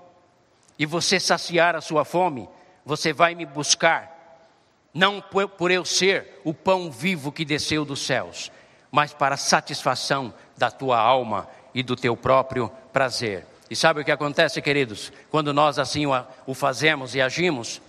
[0.79, 2.48] e você saciar a sua fome,
[2.85, 4.48] você vai me buscar,
[4.94, 8.50] não por eu ser o pão vivo que desceu dos céus,
[8.90, 13.46] mas para a satisfação da tua alma e do teu próprio prazer.
[13.68, 15.12] E sabe o que acontece, queridos?
[15.31, 16.05] Quando nós assim
[16.46, 17.81] o fazemos e agimos,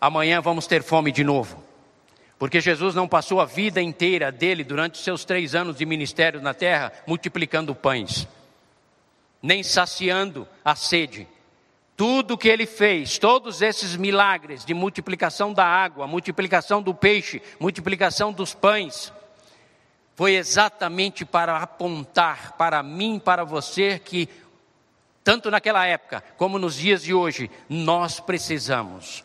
[0.00, 1.62] amanhã vamos ter fome de novo.
[2.36, 6.52] Porque Jesus não passou a vida inteira dele, durante seus três anos de ministério na
[6.52, 8.26] terra, multiplicando pães
[9.42, 11.26] nem saciando a sede.
[11.96, 18.32] Tudo que ele fez, todos esses milagres de multiplicação da água, multiplicação do peixe, multiplicação
[18.32, 19.12] dos pães,
[20.14, 24.28] foi exatamente para apontar para mim, para você, que
[25.24, 29.24] tanto naquela época como nos dias de hoje, nós precisamos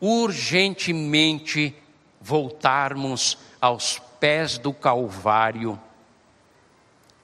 [0.00, 1.74] urgentemente
[2.20, 5.80] voltarmos aos pés do Calvário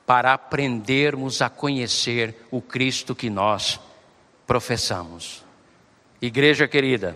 [0.09, 3.79] para aprendermos a conhecer o Cristo que nós
[4.47, 5.45] professamos.
[6.19, 7.15] Igreja querida,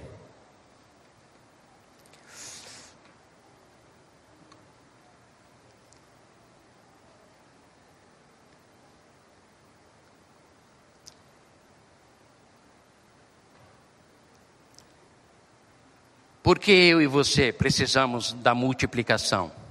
[16.42, 19.61] Por que eu e você precisamos da multiplicação?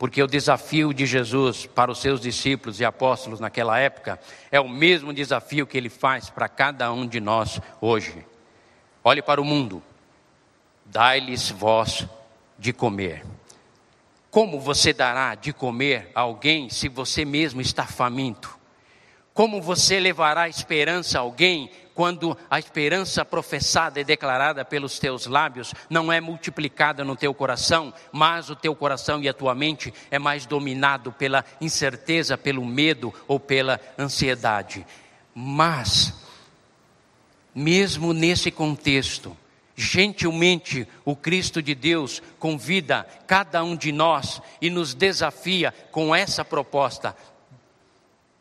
[0.00, 4.18] Porque o desafio de Jesus para os seus discípulos e apóstolos naquela época
[4.50, 8.24] é o mesmo desafio que ele faz para cada um de nós hoje.
[9.04, 9.82] Olhe para o mundo,
[10.86, 12.08] dai-lhes voz
[12.58, 13.26] de comer.
[14.30, 18.58] Como você dará de comer a alguém se você mesmo está faminto?
[19.32, 25.74] Como você levará esperança a alguém quando a esperança professada e declarada pelos teus lábios
[25.88, 30.18] não é multiplicada no teu coração, mas o teu coração e a tua mente é
[30.18, 34.86] mais dominado pela incerteza, pelo medo ou pela ansiedade?
[35.34, 36.14] Mas,
[37.54, 39.36] mesmo nesse contexto,
[39.76, 46.44] gentilmente o Cristo de Deus convida cada um de nós e nos desafia com essa
[46.44, 47.16] proposta: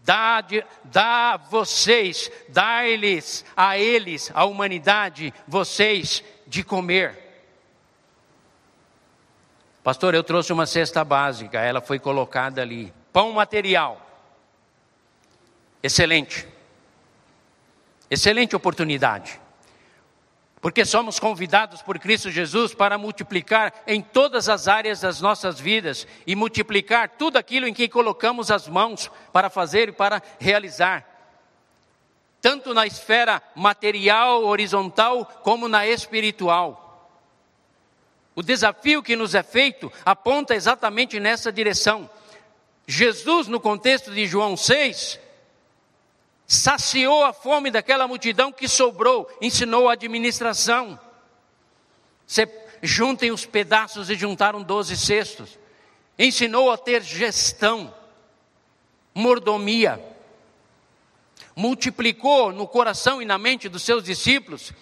[0.10, 0.43] dá,
[0.86, 7.16] dá vocês, dá-lhes a eles, a humanidade, vocês de comer.
[9.84, 12.91] Pastor, eu trouxe uma cesta básica, ela foi colocada ali.
[13.14, 14.03] Pão material.
[15.84, 16.47] Excelente.
[18.10, 19.39] Excelente oportunidade.
[20.62, 26.05] Porque somos convidados por Cristo Jesus para multiplicar em todas as áreas das nossas vidas
[26.28, 31.05] e multiplicar tudo aquilo em que colocamos as mãos para fazer e para realizar.
[32.41, 36.86] Tanto na esfera material, horizontal, como na espiritual.
[38.36, 42.10] O desafio que nos é feito aponta exatamente nessa direção.
[42.86, 45.20] Jesus, no contexto de João 6,
[46.50, 51.00] saciou a fome daquela multidão que sobrou, ensinou a administração.
[52.26, 55.60] Você juntem os pedaços e juntaram doze cestos.
[56.18, 57.93] Ensinou a ter gestão,
[59.14, 60.04] mordomia.
[61.56, 64.74] Multiplicou no coração e na mente dos seus discípulos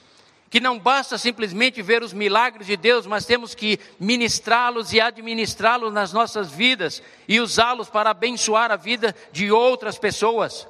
[0.49, 5.91] que não basta simplesmente ver os milagres de Deus, mas temos que ministrá-los e administrá-los
[5.91, 10.65] nas nossas vidas e usá-los para abençoar a vida de outras pessoas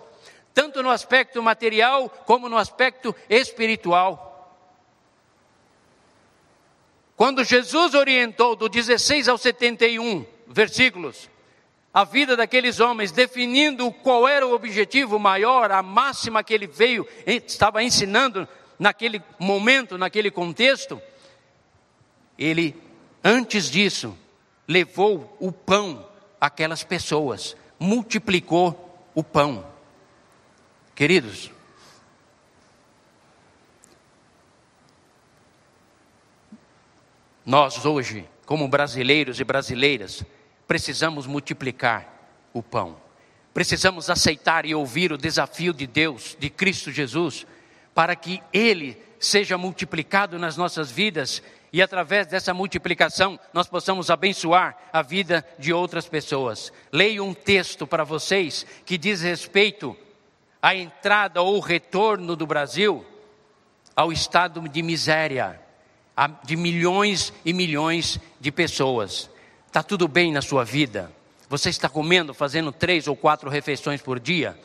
[0.57, 4.57] tanto no aspecto material como no aspecto espiritual.
[7.15, 11.29] Quando Jesus orientou do 16 ao 71 versículos,
[11.93, 17.07] a vida daqueles homens, definindo qual era o objetivo maior, a máxima que ele veio,
[17.27, 18.47] estava ensinando
[18.79, 20.99] naquele momento, naquele contexto,
[22.35, 22.75] ele,
[23.23, 24.17] antes disso,
[24.67, 26.03] levou o pão
[26.41, 29.76] àquelas pessoas, multiplicou o pão.
[30.97, 31.51] Queridos,
[37.45, 40.23] nós hoje, como brasileiros e brasileiras,
[40.67, 42.97] precisamos multiplicar o pão.
[43.53, 47.45] Precisamos aceitar e ouvir o desafio de Deus, de Cristo Jesus,
[47.93, 54.75] para que Ele seja multiplicado nas nossas vidas e através dessa multiplicação nós possamos abençoar
[54.91, 56.73] a vida de outras pessoas.
[56.91, 59.95] Leio um texto para vocês que diz respeito
[60.61, 63.05] a entrada ou o retorno do Brasil
[63.95, 65.59] ao estado de miséria
[66.43, 69.29] de milhões e milhões de pessoas.
[69.67, 71.11] Está tudo bem na sua vida?
[71.49, 74.57] Você está comendo, fazendo três ou quatro refeições por dia?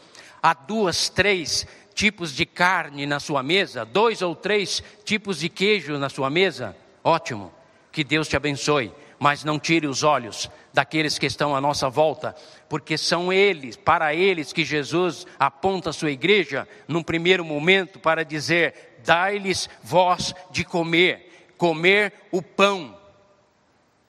[0.42, 3.84] Há duas, três tipos de carne na sua mesa?
[3.84, 6.74] Dois ou três tipos de queijo na sua mesa?
[7.04, 7.52] Ótimo.
[7.92, 8.90] Que Deus te abençoe
[9.22, 12.34] mas não tire os olhos daqueles que estão à nossa volta,
[12.68, 18.24] porque são eles, para eles que Jesus aponta a sua igreja, num primeiro momento, para
[18.24, 22.98] dizer: dai-lhes voz de comer, comer o pão,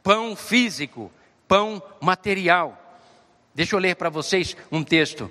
[0.02, 1.12] pão físico,
[1.48, 2.76] pão material.
[3.54, 5.30] Deixa eu ler para vocês um texto.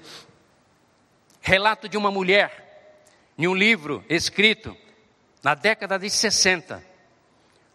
[1.40, 2.94] Relato de uma mulher,
[3.36, 4.76] em um livro escrito
[5.42, 6.91] na década de 60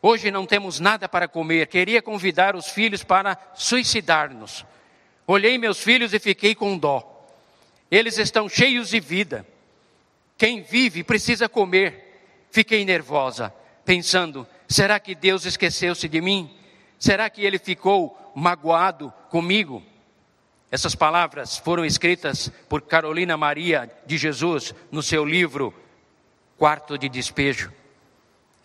[0.10, 1.68] Hoje não temos nada para comer.
[1.68, 4.66] Queria convidar os filhos para suicidar-nos.
[5.28, 7.28] Olhei meus filhos e fiquei com dó.
[7.92, 9.46] Eles estão cheios de vida.
[10.38, 12.22] Quem vive precisa comer.
[12.50, 13.54] Fiquei nervosa,
[13.84, 16.58] pensando: será que Deus esqueceu-se de mim?
[16.98, 19.84] Será que ele ficou magoado comigo?
[20.72, 25.74] Essas palavras foram escritas por Carolina Maria de Jesus no seu livro
[26.58, 27.74] Quarto de Despejo.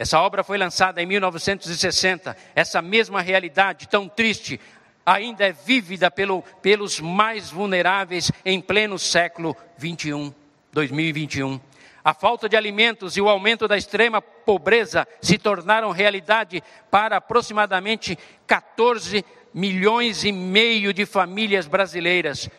[0.03, 2.37] Essa obra foi lançada em 1960.
[2.57, 4.59] Essa mesma realidade tão triste
[5.07, 10.35] ainda é vívida pelo, pelos mais vulneráveis em pleno século 21,
[10.73, 11.61] 2021.
[12.03, 18.19] A falta de alimentos e o aumento da extrema pobreza se tornaram realidade para aproximadamente
[18.45, 19.25] 14
[19.55, 22.51] milhões e meio de famílias brasileiras.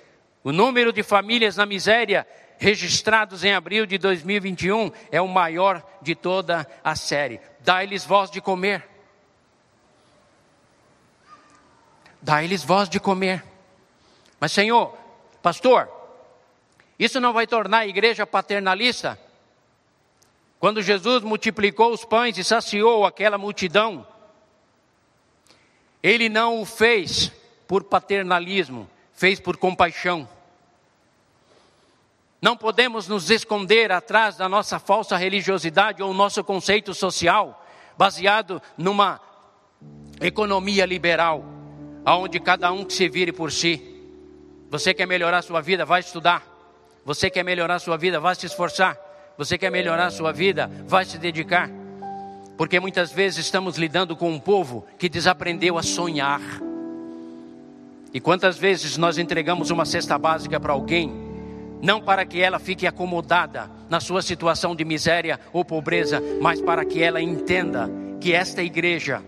[0.46, 2.26] O número de famílias na miséria
[2.64, 7.42] registrados em abril de 2021, é o maior de toda a série.
[7.60, 8.88] Dá-lhes voz de comer.
[12.22, 13.44] Dá-lhes voz de comer.
[14.40, 14.98] Mas, Senhor,
[15.42, 15.90] pastor,
[16.98, 19.20] isso não vai tornar a igreja paternalista?
[20.58, 24.08] Quando Jesus multiplicou os pães e saciou aquela multidão,
[26.02, 27.30] ele não o fez
[27.68, 30.30] por paternalismo, fez por compaixão.
[32.44, 37.66] Não podemos nos esconder atrás da nossa falsa religiosidade ou nosso conceito social,
[37.98, 39.18] baseado numa
[40.20, 41.42] economia liberal,
[42.04, 43.82] aonde cada um que se vire por si.
[44.70, 46.44] Você quer melhorar sua vida, vai estudar.
[47.06, 49.00] Você quer melhorar sua vida, vai se esforçar.
[49.38, 51.70] Você quer melhorar sua vida, vai se dedicar.
[52.58, 56.42] Porque muitas vezes estamos lidando com um povo que desaprendeu a sonhar.
[58.14, 61.23] E quantas vezes nós entregamos uma cesta básica para alguém
[61.84, 66.86] não para que ela fique acomodada na sua situação de miséria ou pobreza, mas para
[66.86, 69.22] que ela entenda que esta igreja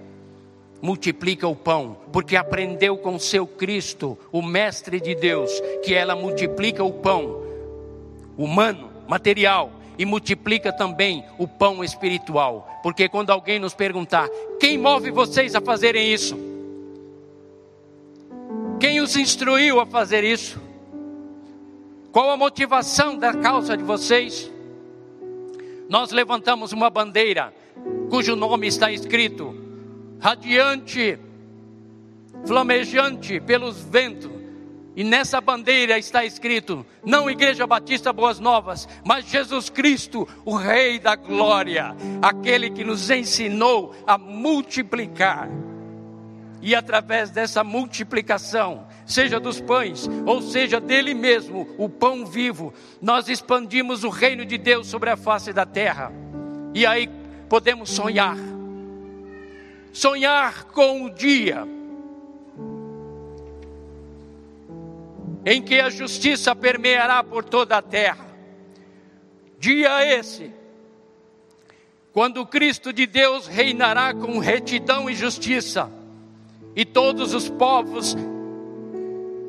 [0.82, 5.52] multiplica o pão, porque aprendeu com seu Cristo, o Mestre de Deus,
[5.84, 7.44] que ela multiplica o pão
[8.38, 12.80] humano, material, e multiplica também o pão espiritual.
[12.82, 14.30] Porque quando alguém nos perguntar:
[14.62, 16.38] quem move vocês a fazerem isso?
[18.80, 20.65] Quem os instruiu a fazer isso?
[22.16, 24.50] Qual a motivação da causa de vocês?
[25.90, 27.54] Nós levantamos uma bandeira
[28.10, 29.54] cujo nome está escrito
[30.18, 31.20] radiante,
[32.48, 34.32] flamejante pelos ventos.
[34.96, 41.00] E nessa bandeira está escrito: não Igreja Batista Boas Novas, mas Jesus Cristo, o Rei
[41.00, 45.50] da Glória, aquele que nos ensinou a multiplicar.
[46.62, 53.30] E através dessa multiplicação, seja dos pães, ou seja dele mesmo, o pão vivo, nós
[53.30, 56.12] expandimos o reino de Deus sobre a face da terra.
[56.74, 57.10] E aí
[57.48, 58.38] podemos sonhar.
[59.94, 61.66] Sonhar com o dia
[65.46, 68.26] em que a justiça permeará por toda a terra.
[69.60, 70.52] Dia esse,
[72.12, 75.92] quando Cristo de Deus reinará com retidão e justiça,
[76.76, 78.18] e todos os povos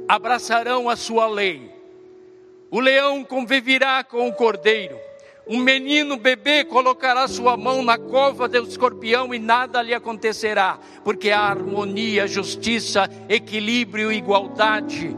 [0.09, 1.70] abraçarão a sua lei.
[2.70, 4.98] O leão conviverá com o cordeiro.
[5.46, 11.30] Um menino bebê colocará sua mão na cova do escorpião e nada lhe acontecerá, porque
[11.30, 15.16] há harmonia, justiça, equilíbrio, igualdade,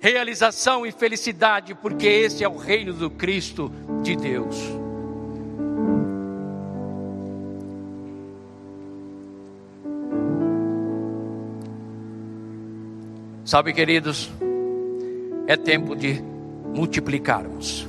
[0.00, 3.70] realização e felicidade, porque esse é o reino do Cristo
[4.02, 4.81] de Deus.
[13.52, 14.30] Sabe, queridos,
[15.46, 16.24] é tempo de
[16.74, 17.86] multiplicarmos.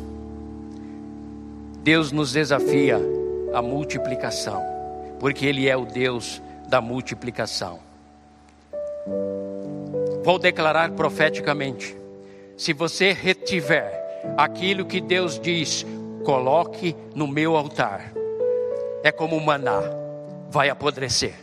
[1.82, 3.00] Deus nos desafia
[3.54, 4.62] a multiplicação,
[5.22, 7.80] porque Ele é o Deus da multiplicação.
[10.22, 11.96] Vou declarar profeticamente:
[12.58, 13.90] se você retiver
[14.36, 15.86] aquilo que Deus diz,
[16.26, 18.12] coloque no meu altar,
[19.02, 19.80] é como maná,
[20.50, 21.43] vai apodrecer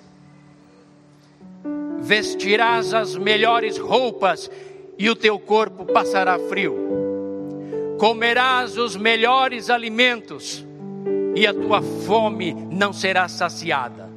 [2.11, 4.51] vestirás as melhores roupas
[4.99, 6.77] e o teu corpo passará frio.
[7.99, 10.67] Comerás os melhores alimentos
[11.37, 14.11] e a tua fome não será saciada.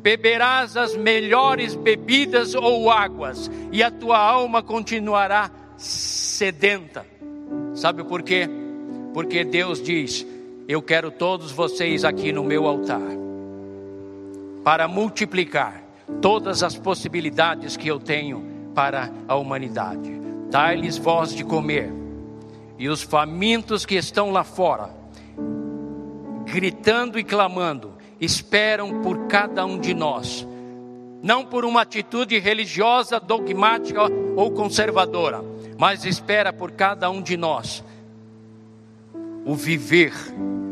[0.00, 7.04] Beberás as melhores bebidas ou águas e a tua alma continuará sedenta.
[7.74, 8.48] Sabe por quê?
[9.12, 10.24] Porque Deus diz:
[10.68, 13.00] Eu quero todos vocês aqui no meu altar
[14.62, 15.81] para multiplicar
[16.20, 18.44] todas as possibilidades que eu tenho
[18.74, 20.10] para a humanidade.
[20.50, 21.92] Dai-lhes voz de comer,
[22.78, 24.90] e os famintos que estão lá fora,
[26.44, 30.46] gritando e clamando, esperam por cada um de nós,
[31.22, 34.02] não por uma atitude religiosa, dogmática
[34.36, 35.42] ou conservadora,
[35.78, 37.82] mas espera por cada um de nós
[39.44, 40.12] o viver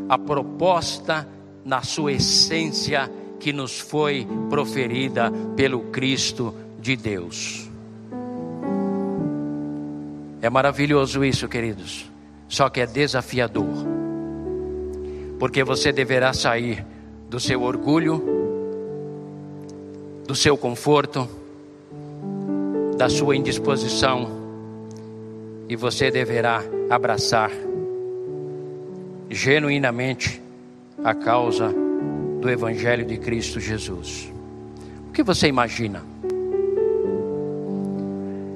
[0.07, 1.27] a proposta
[1.63, 3.11] na sua essência
[3.41, 7.67] que nos foi proferida pelo Cristo de Deus.
[10.41, 12.09] É maravilhoso isso, queridos,
[12.47, 13.65] só que é desafiador,
[15.39, 16.85] porque você deverá sair
[17.29, 18.23] do seu orgulho,
[20.27, 21.27] do seu conforto,
[22.95, 24.29] da sua indisposição,
[25.67, 27.49] e você deverá abraçar
[29.31, 30.39] genuinamente
[31.03, 31.80] a causa
[32.41, 34.33] do Evangelho de Cristo Jesus.
[35.07, 36.03] O que você imagina?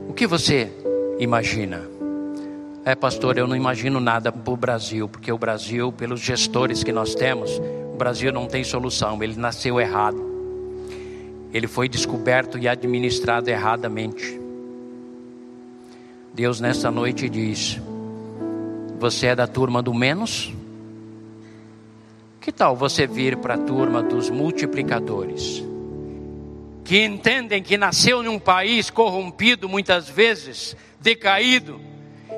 [0.09, 0.71] O que você
[1.19, 1.83] imagina?
[2.83, 6.91] É, pastor, eu não imagino nada para o Brasil, porque o Brasil, pelos gestores que
[6.91, 7.61] nós temos,
[7.93, 10.33] o Brasil não tem solução, ele nasceu errado.
[11.53, 14.39] ele foi descoberto e administrado erradamente.
[16.33, 17.79] Deus nessa noite diz:
[18.99, 20.53] Você é da turma do menos?
[22.45, 25.63] Que tal você vir para a turma dos multiplicadores?
[26.83, 31.81] Que entendem que nasceu num país corrompido, muitas vezes, decaído,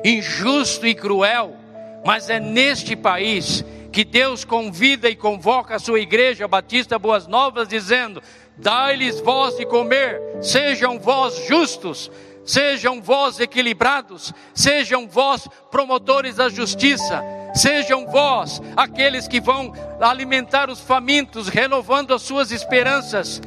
[0.05, 1.57] injusto e cruel,
[2.05, 7.67] mas é neste país que Deus convida e convoca a sua igreja Batista Boas Novas,
[7.67, 8.23] dizendo:
[8.55, 12.09] Dai-lhes voz de comer, sejam vós justos,
[12.47, 17.21] sejam vós equilibrados, sejam vós promotores da justiça,
[17.53, 23.41] sejam vós aqueles que vão alimentar os famintos, renovando as suas esperanças,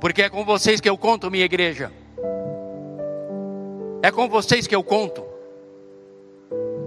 [0.00, 1.92] porque é com vocês que eu conto, minha igreja,
[4.02, 5.24] é com vocês que eu conto.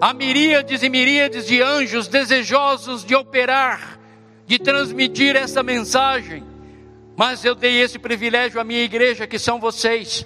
[0.02, 4.00] Há miríades e miríades de anjos desejosos de operar,
[4.48, 6.44] de transmitir essa mensagem.
[7.16, 10.26] Mas eu dei esse privilégio à minha igreja, que são vocês.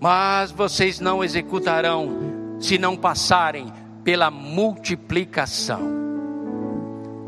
[0.00, 3.66] Mas vocês não executarão se não passarem
[4.04, 5.80] pela multiplicação.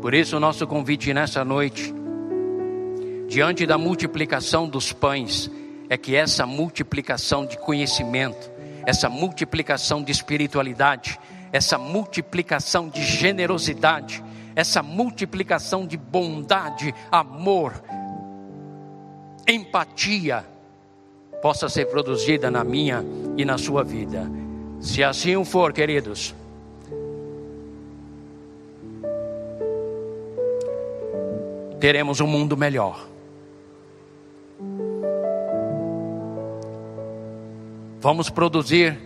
[0.01, 1.93] Por isso, o nosso convite nessa noite,
[3.27, 5.51] diante da multiplicação dos pães,
[5.89, 8.49] é que essa multiplicação de conhecimento,
[8.85, 11.19] essa multiplicação de espiritualidade,
[11.51, 14.23] essa multiplicação de generosidade,
[14.55, 17.73] essa multiplicação de bondade, amor,
[19.47, 20.45] empatia,
[21.41, 23.03] possa ser produzida na minha
[23.37, 24.29] e na sua vida.
[24.79, 26.35] Se assim for, queridos,
[31.79, 33.07] teremos um mundo melhor.
[38.01, 38.97] Vamos produzir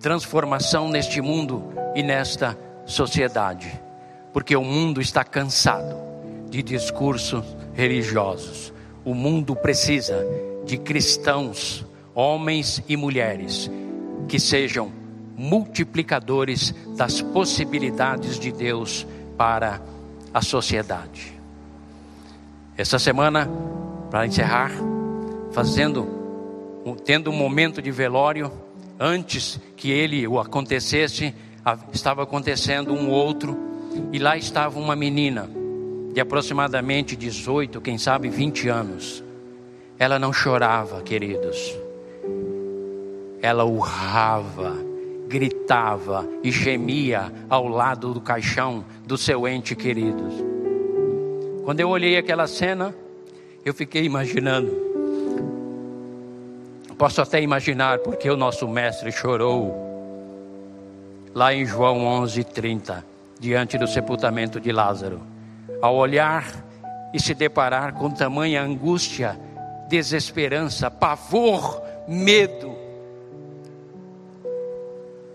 [0.00, 1.64] transformação neste mundo
[1.94, 3.80] e nesta sociedade,
[4.32, 5.96] porque o mundo está cansado
[6.50, 8.72] de discursos religiosos.
[9.02, 10.26] O mundo precisa
[10.64, 11.84] de cristãos,
[12.14, 13.70] homens e mulheres,
[14.28, 14.92] que sejam
[15.36, 19.06] multiplicadores das possibilidades de Deus
[19.36, 19.80] para
[20.32, 21.32] a sociedade.
[22.76, 23.48] Essa semana,
[24.10, 24.70] para encerrar,
[25.52, 26.08] fazendo,
[27.04, 28.50] tendo um momento de velório,
[28.98, 31.34] antes que ele o acontecesse,
[31.92, 33.56] estava acontecendo um outro,
[34.12, 35.48] e lá estava uma menina
[36.12, 39.23] de aproximadamente 18, quem sabe 20 anos.
[39.98, 41.76] Ela não chorava, queridos.
[43.40, 44.76] Ela urrava,
[45.28, 50.24] gritava e gemia ao lado do caixão do seu ente querido.
[51.64, 52.94] Quando eu olhei aquela cena,
[53.64, 54.94] eu fiquei imaginando
[56.98, 59.74] Posso até imaginar porque o nosso mestre chorou
[61.34, 63.04] lá em João 11:30,
[63.38, 65.20] diante do sepultamento de Lázaro,
[65.82, 66.64] ao olhar
[67.12, 69.38] e se deparar com tamanha angústia,
[69.88, 72.74] desesperança, pavor, medo.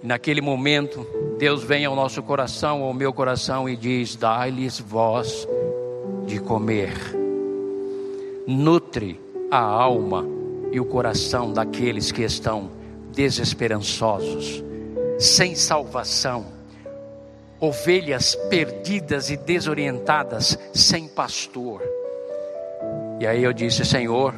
[0.02, 1.06] Naquele momento,
[1.38, 5.48] Deus vem ao nosso coração, ao meu coração e diz: Dai-lhes voz
[6.26, 6.94] de comer.
[8.48, 9.20] Nutre
[9.52, 10.26] a alma
[10.72, 12.72] e o coração daqueles que estão
[13.12, 14.64] desesperançosos,
[15.20, 16.46] sem salvação,
[17.60, 21.99] ovelhas perdidas e desorientadas, sem pastor.
[23.20, 24.34] E aí eu disse: Senhor,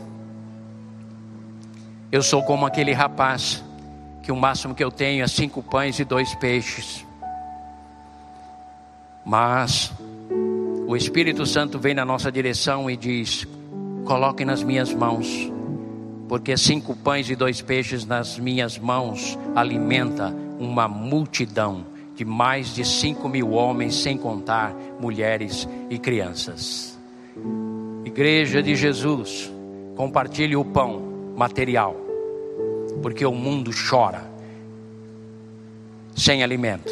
[2.12, 3.64] eu sou como aquele rapaz
[4.24, 7.06] que o máximo que eu tenho é cinco pães e dois peixes.
[9.24, 9.92] Mas
[10.88, 13.48] o Espírito Santo vem na nossa direção e diz:
[14.06, 15.52] coloque nas minhas mãos
[16.32, 22.86] porque cinco pães e dois peixes nas minhas mãos alimenta uma multidão de mais de
[22.86, 26.91] cinco mil homens, sem contar mulheres e crianças.
[28.12, 29.50] Igreja de Jesus,
[29.96, 31.00] compartilhe o pão
[31.34, 31.96] material,
[33.02, 34.30] porque o mundo chora
[36.14, 36.92] sem alimento.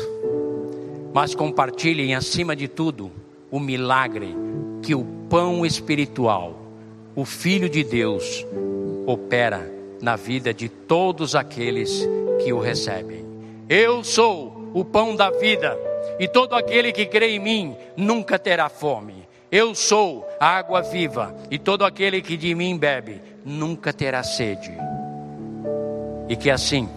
[1.13, 3.11] Mas compartilhem acima de tudo
[3.51, 4.33] o milagre
[4.81, 6.57] que o pão espiritual,
[7.13, 8.45] o Filho de Deus,
[9.05, 9.69] opera
[10.01, 12.07] na vida de todos aqueles
[12.41, 13.25] que o recebem.
[13.67, 15.77] Eu sou o pão da vida,
[16.17, 19.27] e todo aquele que crê em mim nunca terá fome.
[19.51, 24.71] Eu sou a água viva, e todo aquele que de mim bebe nunca terá sede.
[26.27, 26.87] E que assim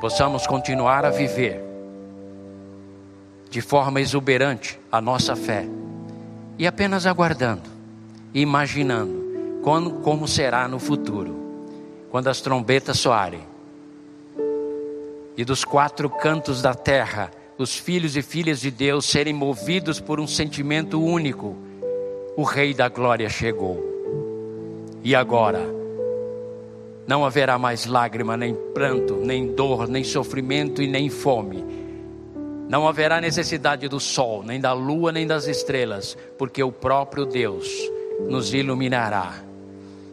[0.00, 1.62] possamos continuar a viver
[3.48, 5.64] de forma exuberante a nossa fé
[6.58, 7.70] e apenas aguardando,
[8.34, 11.36] imaginando como, como será no futuro,
[12.10, 13.46] quando as trombetas soarem,
[15.36, 17.30] e dos quatro cantos da terra,
[17.62, 21.56] os filhos e filhas de Deus serem movidos por um sentimento único:
[22.36, 23.90] o Rei da Glória chegou.
[25.04, 25.60] E agora,
[27.06, 31.64] não haverá mais lágrima, nem pranto, nem dor, nem sofrimento e nem fome.
[32.68, 37.68] Não haverá necessidade do sol, nem da lua, nem das estrelas, porque o próprio Deus
[38.28, 39.34] nos iluminará.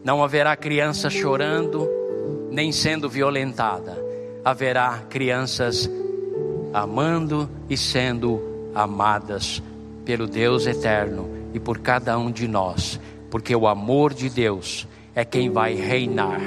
[0.04, 1.88] Não haverá criança chorando,
[2.50, 3.98] nem sendo violentada.
[4.44, 5.90] Haverá crianças
[6.74, 8.42] amando e sendo
[8.74, 9.62] amadas
[10.06, 13.00] pelo Deus eterno e por cada um de nós,
[13.30, 16.40] porque o amor de Deus é quem vai reinar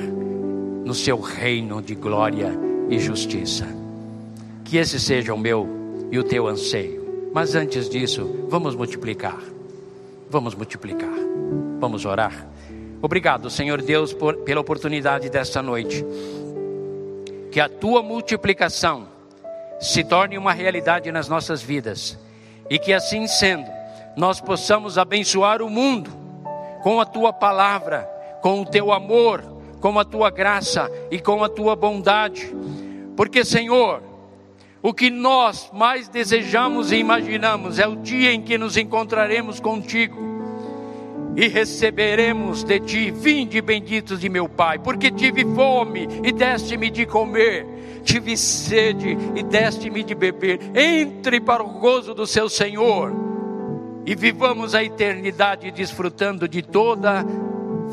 [0.84, 2.52] no seu reino de glória
[2.88, 3.66] e justiça.
[4.64, 5.68] Que esse seja o meu
[6.10, 7.30] e o teu anseio.
[7.32, 9.38] Mas antes disso, vamos multiplicar.
[10.28, 11.14] Vamos multiplicar.
[11.78, 12.46] Vamos orar.
[13.00, 16.04] Obrigado, Senhor Deus, por, pela oportunidade desta noite.
[17.50, 19.11] Que a tua multiplicação
[19.82, 22.18] se torne uma realidade nas nossas vidas.
[22.70, 23.68] E que assim sendo,
[24.16, 26.10] nós possamos abençoar o mundo
[26.82, 28.08] com a tua palavra,
[28.40, 29.42] com o teu amor,
[29.80, 32.54] com a tua graça e com a tua bondade.
[33.16, 34.02] Porque, Senhor,
[34.80, 40.32] o que nós mais desejamos e imaginamos é o dia em que nos encontraremos contigo
[41.36, 47.06] e receberemos de ti, vinde benditos de meu Pai, porque tive fome e deste-me de
[47.06, 47.66] comer,
[48.02, 50.60] tive sede e deste-me de beber.
[50.74, 53.12] Entre para o gozo do seu Senhor
[54.04, 57.24] e vivamos a eternidade desfrutando de toda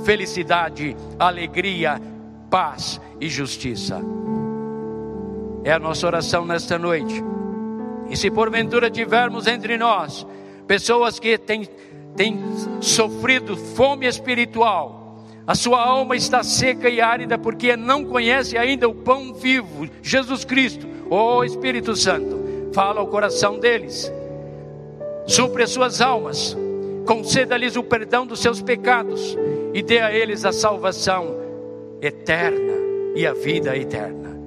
[0.03, 2.01] felicidade, alegria,
[2.49, 4.01] paz e justiça.
[5.63, 7.23] É a nossa oração nesta noite.
[8.09, 10.25] E se porventura tivermos entre nós
[10.65, 11.67] pessoas que têm,
[12.15, 12.39] têm
[12.81, 14.98] sofrido fome espiritual,
[15.49, 20.45] a sua alma está seca e árida porque não conhece ainda o pão vivo, Jesus
[20.45, 24.13] Cristo, o Espírito Santo, fala ao coração deles
[25.25, 26.55] supre as suas almas,
[27.03, 29.35] conceda-lhes o perdão dos seus pecados
[29.73, 31.35] e dê a eles a salvação
[31.99, 32.73] eterna
[33.15, 34.37] e a vida eterna.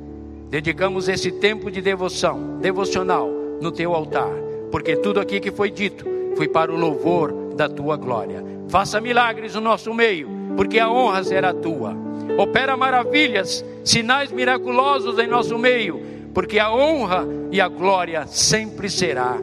[0.50, 3.28] Dedicamos esse tempo de devoção, devocional,
[3.60, 4.30] no teu altar,
[4.70, 6.04] porque tudo aqui que foi dito
[6.36, 8.44] foi para o louvor da tua glória.
[8.68, 11.96] Faça milagres no nosso meio, porque a honra será tua.
[12.38, 16.00] Opera maravilhas, sinais miraculosos em nosso meio,
[16.32, 19.36] porque a honra e a glória sempre será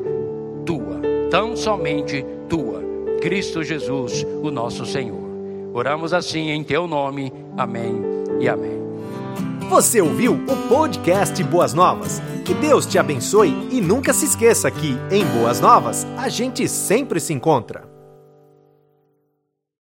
[0.65, 0.99] tua
[1.29, 2.83] tão somente tua,
[3.21, 5.19] Cristo Jesus, o nosso Senhor.
[5.73, 7.31] Oramos assim em teu nome.
[7.55, 8.01] Amém
[8.39, 8.79] e amém.
[9.69, 12.19] Você ouviu o podcast Boas Novas?
[12.43, 17.19] Que Deus te abençoe e nunca se esqueça que em Boas Novas a gente sempre
[17.19, 17.88] se encontra.